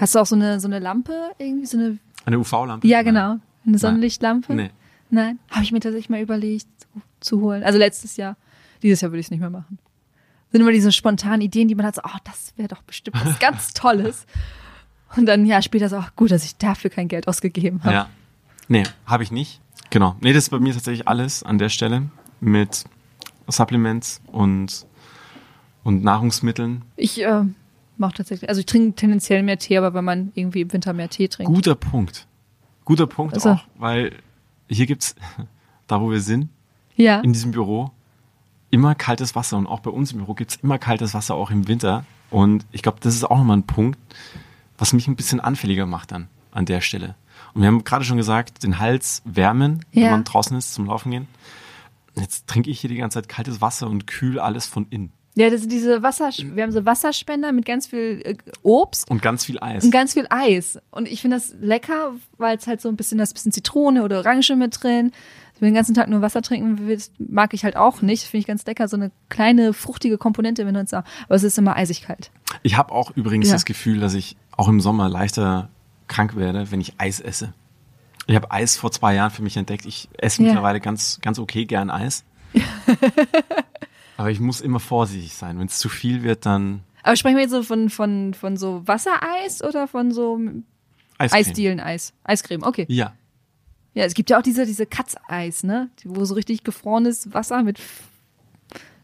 [0.00, 1.66] Hast du auch so eine, so eine Lampe irgendwie?
[1.66, 2.86] So eine, Eine UV-Lampe?
[2.86, 3.36] ja, genau.
[3.66, 4.54] Eine Sonnenlichtlampe?
[4.54, 4.70] Nee.
[5.10, 5.38] Nein.
[5.50, 6.88] Habe ich mir tatsächlich mal überlegt zu,
[7.20, 7.62] zu holen.
[7.64, 8.36] Also letztes Jahr.
[8.82, 9.78] Dieses Jahr würde ich es nicht mehr machen.
[10.52, 13.38] Sind immer diese spontanen Ideen, die man hat, so, oh, das wäre doch bestimmt was
[13.38, 14.26] ganz Tolles.
[15.16, 17.94] Und dann Jahr später so, ach, gut, dass ich dafür kein Geld ausgegeben habe.
[17.94, 18.08] Ja.
[18.68, 19.60] Nee, habe ich nicht.
[19.90, 20.16] Genau.
[20.20, 22.02] Nee, das ist bei mir tatsächlich alles an der Stelle
[22.40, 22.84] mit
[23.48, 24.86] Supplements und,
[25.84, 26.82] und Nahrungsmitteln.
[26.96, 27.42] Ich äh,
[27.98, 31.08] mache tatsächlich, also ich trinke tendenziell mehr Tee, aber wenn man irgendwie im Winter mehr
[31.08, 31.52] Tee trinkt.
[31.52, 32.26] Guter Punkt.
[32.84, 34.12] Guter Punkt Also- auch, weil
[34.68, 35.14] hier gibt's,
[35.86, 36.48] da wo wir sind,
[36.96, 37.20] Ja.
[37.20, 37.90] in diesem Büro,
[38.70, 39.56] immer kaltes Wasser.
[39.58, 42.04] Und auch bei uns im Büro gibt's immer kaltes Wasser, auch im Winter.
[42.30, 43.98] Und ich glaube, das ist auch nochmal ein Punkt,
[44.78, 47.14] was mich ein bisschen anfälliger macht dann an der Stelle.
[47.54, 50.10] Und wir haben gerade schon gesagt, den Hals wärmen, wenn Ja.
[50.10, 51.28] man draußen ist zum Laufen gehen.
[52.16, 55.12] Jetzt trinke ich hier die ganze Zeit kaltes Wasser und kühl alles von innen.
[55.38, 59.20] Ja, das sind diese Wasser, wir haben so Wasserspender mit ganz viel äh, Obst Und
[59.20, 59.84] ganz viel Eis.
[59.84, 60.78] und ganz viel Eis.
[60.90, 63.52] Und ich finde das lecker, weil es halt so ein bisschen, da ist ein bisschen
[63.52, 65.12] Zitrone oder Orange mit drin.
[65.58, 68.24] Wenn du den ganzen Tag nur Wasser trinken willst, mag ich halt auch nicht.
[68.24, 68.88] Finde ich ganz lecker.
[68.88, 72.30] So eine kleine, fruchtige Komponente, wenn du uns Aber es ist immer eisig kalt.
[72.62, 73.54] Ich habe auch übrigens Ja.
[73.54, 75.68] das Gefühl, dass ich auch im Sommer leichter
[76.08, 77.52] krank werde, wenn ich Eis esse.
[78.26, 79.84] Ich habe Eis vor zwei Jahren für mich entdeckt.
[79.86, 80.48] Ich esse Ja.
[80.48, 82.24] mittlerweile ganz, ganz okay gern Eis.
[84.16, 85.58] Aber ich muss immer vorsichtig sein.
[85.58, 88.82] Wenn es zu viel wird, dann Aber sprechen wir jetzt so von, von, von so
[88.86, 90.38] Wassereis oder von so
[91.18, 91.40] Eiscreme.
[91.40, 92.12] Eisdielen-Eis?
[92.24, 92.86] Eiscreme, okay.
[92.88, 93.12] Ja.
[93.94, 95.88] Ja, es gibt ja auch diese, diese Katzeis, ne?
[96.04, 97.80] Wo so richtig gefrorenes Wasser mit,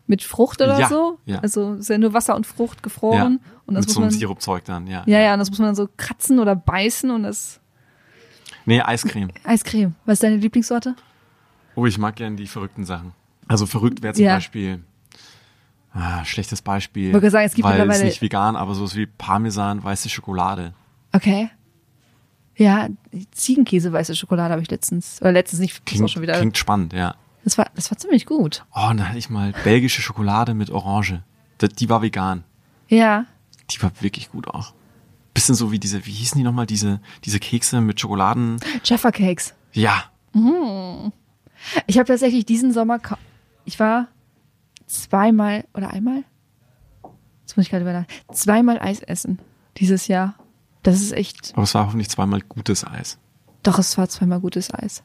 [0.07, 1.19] mit Frucht oder Ja, so.
[1.25, 1.39] ja.
[1.41, 3.41] Also ist ja nur Wasser und Frucht gefroren.
[3.43, 3.51] ja.
[3.65, 4.19] Und das Mit muss so einem man.
[4.19, 5.03] Sirupzeug dann, ja.
[5.07, 7.61] Ja, ja, und das muss man dann so kratzen oder beißen und das.
[8.67, 9.31] Nee, Eiscreme.
[9.45, 9.95] Eiscreme.
[10.05, 10.95] Was ist deine Lieblingssorte?
[11.75, 13.13] Oh, ich mag gern die verrückten Sachen.
[13.49, 14.25] Also verrückt wäre zum.
[14.27, 14.81] Beispiel,
[15.95, 17.13] ah, schlechtes Beispiel.
[17.13, 20.75] Wollte sagen, es gibt weil es mittlerweile- nicht vegan, aber sowas wie Parmesan, weiße Schokolade.
[21.13, 21.51] Okay.
[22.57, 22.89] Ja,
[23.33, 25.21] Ziegenkäse weiße Schokolade habe ich letztens.
[25.23, 26.35] Oder letztens nicht, das Klingt, schon wieder.
[26.35, 27.15] klingt spannend, ja.
[27.45, 28.65] Das war, das war ziemlich gut.
[28.75, 31.23] Oh, und da hatte ich mal belgische Schokolade mit Orange.
[31.61, 32.45] Die, die war vegan.
[32.89, 33.25] Ja.
[33.71, 34.75] Die war wirklich gut auch.
[35.35, 38.59] Bisschen so wie diese, wie hießen die nochmal, diese, diese Kekse mit Schokoladen.
[38.85, 39.55] Jaffa Cakes.
[39.73, 40.05] Ja,
[41.87, 42.99] Ich habe tatsächlich diesen Sommer,
[43.65, 44.09] ich war
[44.93, 46.25] zweimal oder einmal?
[47.41, 48.07] Jetzt muss ich gerade überlegen.
[48.33, 49.39] Zweimal Eis essen
[49.79, 50.35] dieses Jahr.
[50.83, 53.19] Das ist echt, aber es war hoffentlich zweimal gutes Eis.
[53.63, 55.03] doch, es war zweimal gutes Eis.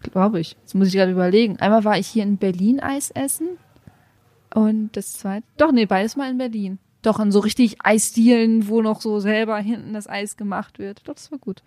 [0.00, 0.56] Glaube ich.
[0.60, 1.58] Jetzt muss ich gerade überlegen.
[1.60, 3.56] Einmal war ich hier in Berlin Eis essen.
[4.52, 6.78] Und das zweite, doch, nee, beides mal in Berlin.
[7.02, 11.08] Doch, in so richtig Eisdielen, wo noch so selber hinten das Eis gemacht wird.
[11.08, 11.62] Doch, das war gut.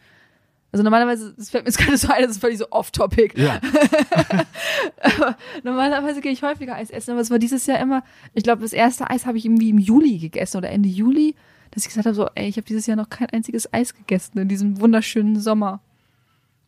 [0.77, 3.33] Also normalerweise, das fällt mir jetzt gerade so ein, das ist völlig so off-topic.
[3.35, 3.59] Ja.
[5.63, 8.03] Normalerweise gehe ich häufiger Eis essen, aber es war dieses Jahr immer,
[8.35, 11.33] ich glaube, das erste Eis habe ich irgendwie im Juli gegessen oder Ende Juli,
[11.71, 14.37] dass ich gesagt habe, so, ey, ich habe dieses Jahr noch kein einziges Eis gegessen
[14.37, 15.79] in diesem wunderschönen Sommer.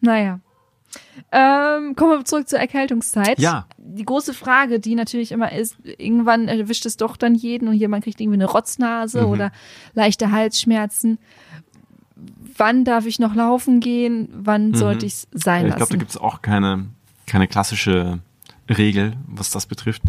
[0.02, 0.40] Naja.
[1.32, 3.38] Ähm, kommen wir zurück zur Erkältungszeit.
[3.38, 3.68] Ja.
[3.78, 8.06] Die große Frage, die natürlich immer ist, irgendwann erwischt es doch dann jeden und jemand
[8.06, 9.28] kriegt irgendwie eine Rotznase Mhm.
[9.28, 9.52] oder
[9.94, 11.20] leichte Halsschmerzen.
[12.60, 14.30] Wann darf ich noch laufen gehen?
[14.34, 15.68] Wann sollte ich es sein Mhm.
[15.68, 15.78] ich lassen?
[15.78, 16.86] glaube, da gibt es auch keine,
[17.26, 18.20] keine klassische
[18.70, 20.02] Regel, was das betrifft.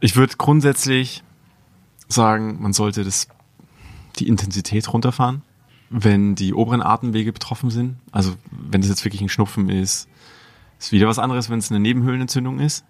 [0.00, 1.22] Ich würde grundsätzlich
[2.08, 3.28] sagen, man sollte das,
[4.18, 5.42] die Intensität runterfahren,
[5.90, 7.96] wenn die oberen Atemwege betroffen sind.
[8.12, 10.08] Also wenn das jetzt wirklich ein Schnupfen ist,
[10.78, 12.84] ist wieder was anderes, wenn es eine Nebenhöhlenentzündung ist.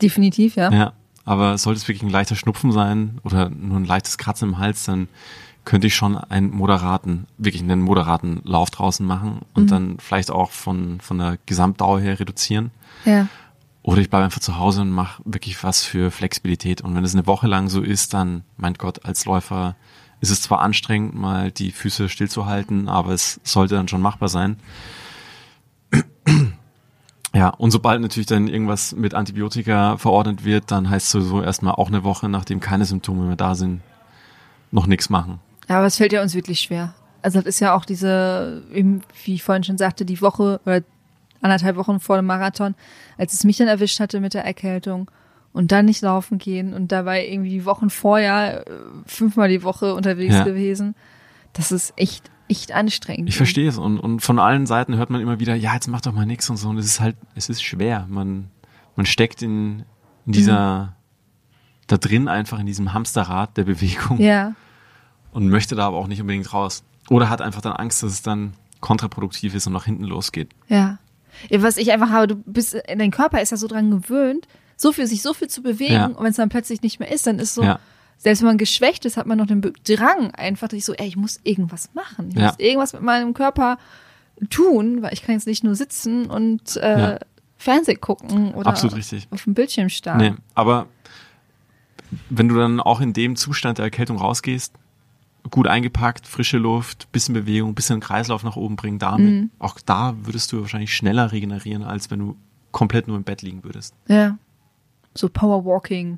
[0.00, 0.70] Definitiv, ja.
[0.72, 0.92] Ja,
[1.24, 4.84] aber sollte es wirklich ein leichter Schnupfen sein oder nur ein leichtes Kratzen im Hals,
[4.84, 5.08] dann
[5.64, 9.68] könnte ich schon einen moderaten, wirklich einen moderaten Lauf draußen machen und Mhm.
[9.68, 12.70] dann vielleicht auch von, von der Gesamtdauer her reduzieren.
[13.04, 13.28] Ja.
[13.82, 16.80] Oder ich bleibe einfach zu Hause und mache wirklich was für Flexibilität.
[16.82, 19.74] Und wenn es eine Woche lang so ist, dann, mein Gott, als Läufer
[20.20, 24.56] ist es zwar anstrengend, mal die Füße stillzuhalten, aber es sollte dann schon machbar sein.
[27.34, 31.72] Ja, und sobald natürlich dann irgendwas mit Antibiotika verordnet wird, dann heißt es sowieso erstmal
[31.76, 33.80] auch eine Woche, nachdem keine Symptome mehr da sind,
[34.70, 35.40] noch nichts machen.
[35.68, 36.94] Ja, aber es fällt ja uns wirklich schwer.
[37.22, 40.82] Also das ist ja auch diese, eben, wie ich vorhin schon sagte, die Woche oder
[41.40, 42.74] anderthalb Wochen vor dem Marathon,
[43.18, 45.10] als es mich dann erwischt hatte mit der Erkältung
[45.52, 48.70] und dann nicht laufen gehen und dabei irgendwie die Wochen vorher äh,
[49.06, 50.44] fünfmal die Woche unterwegs Ja.
[50.44, 50.94] gewesen.
[51.52, 53.28] Das ist echt, echt anstrengend.
[53.28, 56.00] Ich verstehe es und, und von allen Seiten hört man immer wieder, ja, jetzt mach
[56.00, 56.68] doch mal nichts und so.
[56.68, 58.06] Und es ist halt, es ist schwer.
[58.08, 58.50] Man,
[58.96, 59.84] man steckt in,
[60.26, 60.96] in dieser,
[61.86, 64.54] da drin einfach in diesem Hamsterrad der Bewegung Ja,
[65.32, 66.84] und möchte da aber auch nicht unbedingt raus.
[67.10, 70.50] Oder hat einfach dann Angst, dass es dann kontraproduktiv ist und nach hinten losgeht.
[70.68, 70.98] ja.
[71.50, 75.06] Was ich einfach habe, du bist, dein Körper ist ja so dran gewöhnt, so viel,
[75.06, 76.06] sich so viel zu bewegen Ja.
[76.06, 77.78] und wenn es dann plötzlich nicht mehr ist, dann ist so, Ja.
[78.18, 81.06] selbst wenn man geschwächt ist, hat man noch den Drang einfach, dass ich so, ey,
[81.08, 82.28] ich muss irgendwas machen.
[82.30, 82.48] Ich Ja.
[82.48, 83.78] muss irgendwas mit meinem Körper
[84.50, 87.18] tun, weil ich kann jetzt nicht nur sitzen und äh.
[87.56, 88.80] Fernseh gucken oder auf
[89.44, 90.18] dem Bildschirm starren.
[90.18, 90.86] Nee, aber
[92.28, 94.74] wenn du dann auch in dem Zustand der Erkältung rausgehst,
[95.50, 99.50] gut eingepackt, frische Luft, bisschen Bewegung, bisschen Kreislauf nach oben bringen, damit, Mhm.
[99.58, 102.36] auch da würdest du wahrscheinlich schneller regenerieren, als wenn du
[102.70, 103.94] komplett nur im Bett liegen würdest.
[104.08, 104.38] Ja.
[105.14, 106.16] So Powerwalking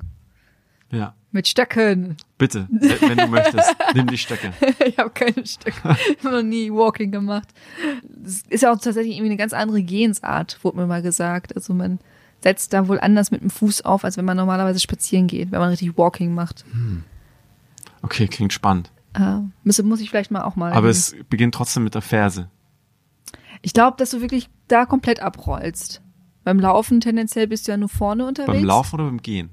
[0.91, 1.13] Ja.
[1.31, 2.15] mit Stöcken.
[2.37, 4.53] Bitte, wenn du möchtest, nimm die Stöcke.
[4.85, 5.97] ich habe keine Stöcke.
[6.17, 7.49] Ich habe noch nie Walking gemacht.
[8.07, 11.55] Das ist ja auch tatsächlich irgendwie eine ganz andere Gehensart, wurde mir mal gesagt.
[11.55, 11.99] Also man
[12.41, 15.59] setzt da wohl anders mit dem Fuß auf, als wenn man normalerweise spazieren geht, wenn
[15.59, 16.63] man richtig Walking macht.
[18.01, 18.91] Okay, klingt spannend.
[19.15, 20.73] Äh, muss, muss ich vielleicht mal auch mal.
[20.73, 22.49] Aber es beginnt trotzdem mit der Ferse.
[23.61, 26.01] ich glaube, dass du wirklich da komplett abrollst.
[26.43, 28.53] Beim Laufen tendenziell bist du ja nur vorne unterwegs.
[28.53, 29.49] Beim Laufen oder beim Gehen?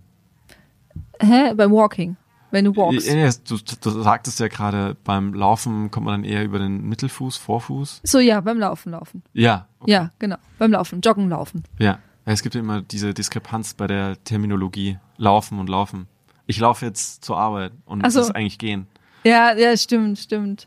[1.20, 1.54] Hä?
[1.54, 2.16] Beim Walking.
[2.50, 3.08] Wenn du walkst.
[3.08, 7.38] Ja, du, du sagtest ja gerade, beim Laufen kommt man dann eher über den Mittelfuß,
[7.38, 8.02] Vorfuß.
[8.04, 9.22] So, ja, beim Laufen laufen.
[9.32, 10.36] Ja, Ja, genau.
[10.58, 11.00] Beim Laufen.
[11.00, 11.62] Joggen laufen.
[11.78, 14.98] Ja, es gibt ja immer diese Diskrepanz bei der Terminologie.
[15.16, 16.08] Laufen und laufen.
[16.46, 18.20] Ich laufe jetzt zur Arbeit und es so.
[18.20, 18.86] ist eigentlich gehen.
[19.24, 20.66] Ja, ja, stimmt, stimmt.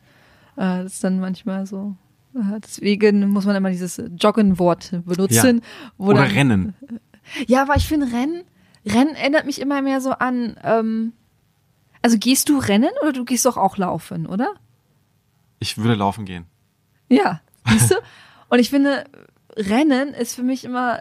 [0.56, 1.95] Äh, das ist dann manchmal so.
[2.36, 5.62] Äh, deswegen muss man immer dieses Joggen-Wort benutzen.
[5.97, 6.74] Wo Oder dann, rennen.
[7.47, 8.43] Ja, aber ich finde Rennen,
[8.86, 11.14] Rennen erinnert mich immer mehr so an, ähm,
[12.01, 14.53] also gehst du rennen oder du gehst doch auch laufen, oder?
[15.60, 16.45] Ich würde laufen gehen.
[17.10, 17.95] Ja, siehst du?
[18.49, 19.06] Und ich finde,
[19.58, 20.99] Rennen ist für mich immer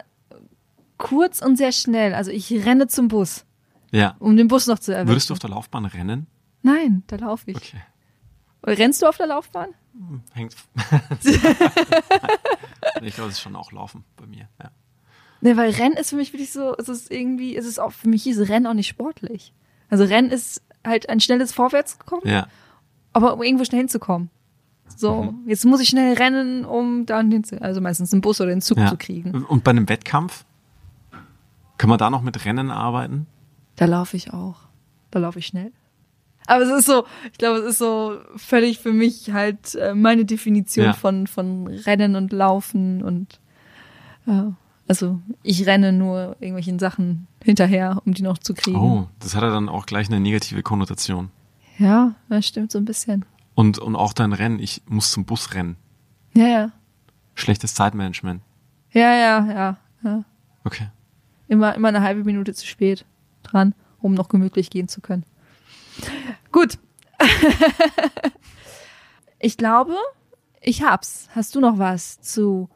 [0.96, 2.14] kurz und sehr schnell.
[2.14, 3.44] Also ich renne zum Bus,
[3.90, 4.16] Ja.
[4.18, 5.08] um den Bus noch zu erwischen.
[5.08, 6.26] Würdest du auf der Laufbahn rennen?
[6.64, 7.56] Nein, da laufe ich.
[7.56, 7.80] Okay.
[8.66, 9.68] Rennst du auf der Laufbahn?
[10.32, 10.56] Hängt.
[13.02, 14.48] ich glaube, es ist schon auch Laufen bei mir.
[14.60, 14.70] Ja.
[15.42, 18.08] Ne, weil Rennen ist für mich wirklich so, es ist irgendwie, es ist auch, für
[18.08, 19.52] mich ist Rennen auch nicht sportlich.
[19.90, 22.46] Also Rennen ist halt ein schnelles Vorwärtskommen, ja.
[23.12, 24.30] aber um irgendwo schnell hinzukommen.
[24.96, 25.42] So, Mhm.
[25.46, 28.78] jetzt muss ich schnell rennen, um dann hinzu, also meistens einen Bus oder einen Zug
[28.78, 28.86] ja.
[28.88, 29.44] zu kriegen.
[29.44, 30.46] Und bei einem Wettkampf?
[31.76, 33.26] Kann man da noch mit Rennen arbeiten?
[33.76, 34.56] Da laufe ich auch.
[35.10, 35.72] Da laufe ich schnell.
[36.46, 40.24] Aber es ist so, ich glaube, es ist so völlig für mich halt äh, meine
[40.24, 40.92] Definition Ja.
[40.92, 43.40] von, von Rennen und Laufen und
[44.26, 44.52] ja,
[44.86, 48.76] also ich renne nur irgendwelchen Sachen hinterher, um die noch zu kriegen.
[48.78, 51.30] Oh, das hat ja dann auch gleich eine negative Konnotation.
[51.78, 53.24] Ja, das stimmt so ein bisschen.
[53.54, 55.76] Und, und auch dein Rennen, ich muss zum Bus rennen.
[56.34, 56.70] Ja, ja.
[57.34, 58.42] Schlechtes Zeitmanagement.
[58.92, 59.76] Ja, ja, ja.
[60.02, 60.24] ja.
[60.64, 60.88] Okay.
[61.48, 63.04] Immer, immer eine halbe Minute zu spät
[63.42, 65.24] dran, um noch gemütlich gehen zu können.
[66.52, 66.78] Gut.
[69.38, 69.94] ich glaube,
[70.60, 71.28] ich hab's.
[71.34, 72.68] Hast du noch was zu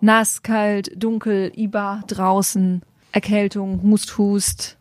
[0.00, 4.78] nass, kalt, dunkel, IBA, draußen, Erkältung, Hust, Hust?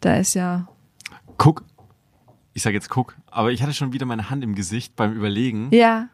[0.00, 0.68] Da ist ja.
[1.38, 1.64] Guck.
[2.52, 5.68] Ich sage jetzt guck, aber ich hatte schon wieder meine Hand im Gesicht beim Überlegen.
[5.72, 6.08] Ja,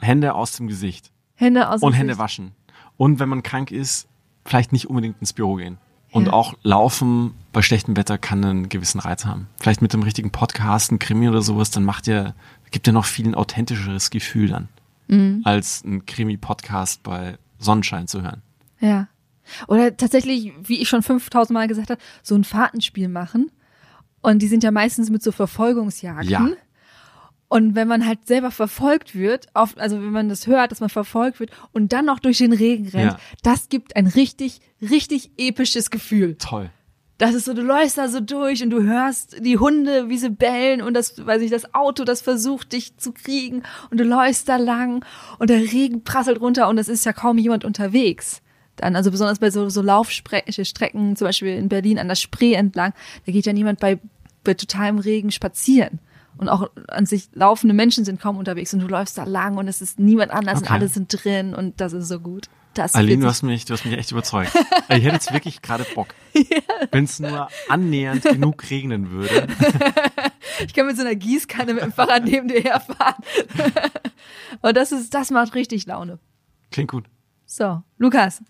[0.00, 1.12] Hände aus dem Gesicht.
[1.34, 2.20] Hände aus dem Und Hände Gesicht.
[2.22, 2.52] waschen.
[2.96, 4.08] Und wenn man krank ist,
[4.44, 5.78] vielleicht nicht unbedingt ins Büro gehen.
[6.14, 6.32] Und Ja.
[6.32, 9.48] auch Laufen bei schlechtem Wetter kann einen gewissen Reiz haben.
[9.60, 12.34] Vielleicht mit dem richtigen Podcast, ein Krimi oder sowas, dann macht ja,
[12.70, 14.68] gibt ja noch viel ein authentischeres Gefühl dann,
[15.08, 15.42] Mhm.
[15.44, 18.42] als ein Krimi-Podcast bei Sonnenschein zu hören.
[18.80, 19.08] Ja.
[19.68, 23.50] Oder tatsächlich, wie ich schon 5000 Mal gesagt habe, so ein Fahrtenspiel machen.
[24.22, 26.30] Und die sind ja meistens mit so Verfolgungsjagden.
[26.30, 26.48] Ja.
[27.54, 30.88] Und wenn man halt selber verfolgt wird, auf, also wenn man das hört, dass man
[30.88, 33.18] verfolgt wird und dann noch durch den Regen rennt, Ja.
[33.44, 36.34] das gibt ein richtig, richtig episches Gefühl.
[36.34, 36.70] Toll.
[37.18, 40.30] das ist so, du läufst da so durch und du hörst die Hunde, wie sie
[40.30, 44.48] bellen und das, weiß ich, das Auto, das versucht dich zu kriegen und du läufst
[44.48, 45.04] da lang
[45.38, 48.42] und der Regen prasselt runter und es ist ja kaum jemand unterwegs.
[48.74, 52.94] Dann, also besonders bei so, so Laufstrecken, zum Beispiel in Berlin an der Spree entlang,
[53.26, 54.00] da geht ja niemand bei,
[54.42, 56.00] bei totalem Regen spazieren.
[56.36, 59.68] Und auch an sich laufende Menschen sind kaum unterwegs und du läufst da lang und
[59.68, 60.68] es ist niemand anders okay.
[60.68, 62.48] und alle sind drin und das ist so gut.
[62.74, 64.52] Das Aline, du hast mich, du hast mich echt überzeugt.
[64.54, 66.08] ich hätte jetzt wirklich gerade Bock.
[66.34, 66.60] ja.
[66.90, 69.46] Wenn es nur annähernd genug regnen würde.
[70.66, 73.22] ich kann mit so einer Gießkanne mit dem Fahrrad neben dir herfahren.
[74.60, 76.18] Und das ist, das macht richtig Laune.
[76.72, 77.04] Klingt gut.
[77.46, 78.42] So, Lukas.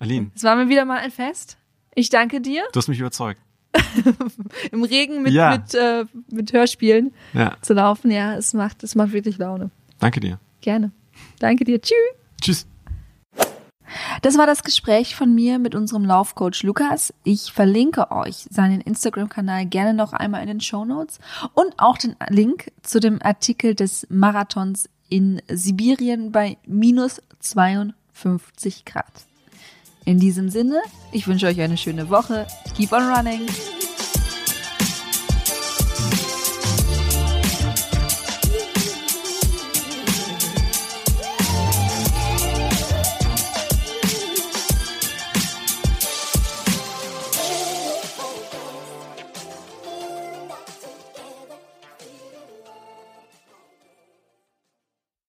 [0.00, 0.32] Aline.
[0.34, 1.56] Es war mir wieder mal ein Fest.
[1.94, 2.64] Ich danke dir.
[2.72, 3.40] Du hast mich überzeugt.
[4.72, 5.50] Im Regen mit, ja.
[5.50, 7.56] mit, äh, mit Hörspielen ja.
[7.60, 8.10] zu laufen.
[8.10, 9.70] Ja, es macht, es macht wirklich Laune.
[9.98, 10.38] Danke dir.
[10.60, 10.92] Gerne.
[11.38, 11.80] Danke dir.
[11.80, 11.96] Tschüss.
[12.40, 12.66] Tschüss.
[14.22, 17.12] Das war das Gespräch von mir mit unserem Laufcoach Lukas.
[17.22, 21.18] Ich verlinke euch seinen Instagram-Kanal gerne noch einmal in den Show Notes
[21.52, 29.12] und auch den Link zu dem Artikel des Marathons in Sibirien bei minus 52 Grad.
[30.06, 30.82] In diesem Sinne,
[31.12, 32.46] ich wünsche euch eine schöne Woche.
[32.76, 33.46] Keep on running.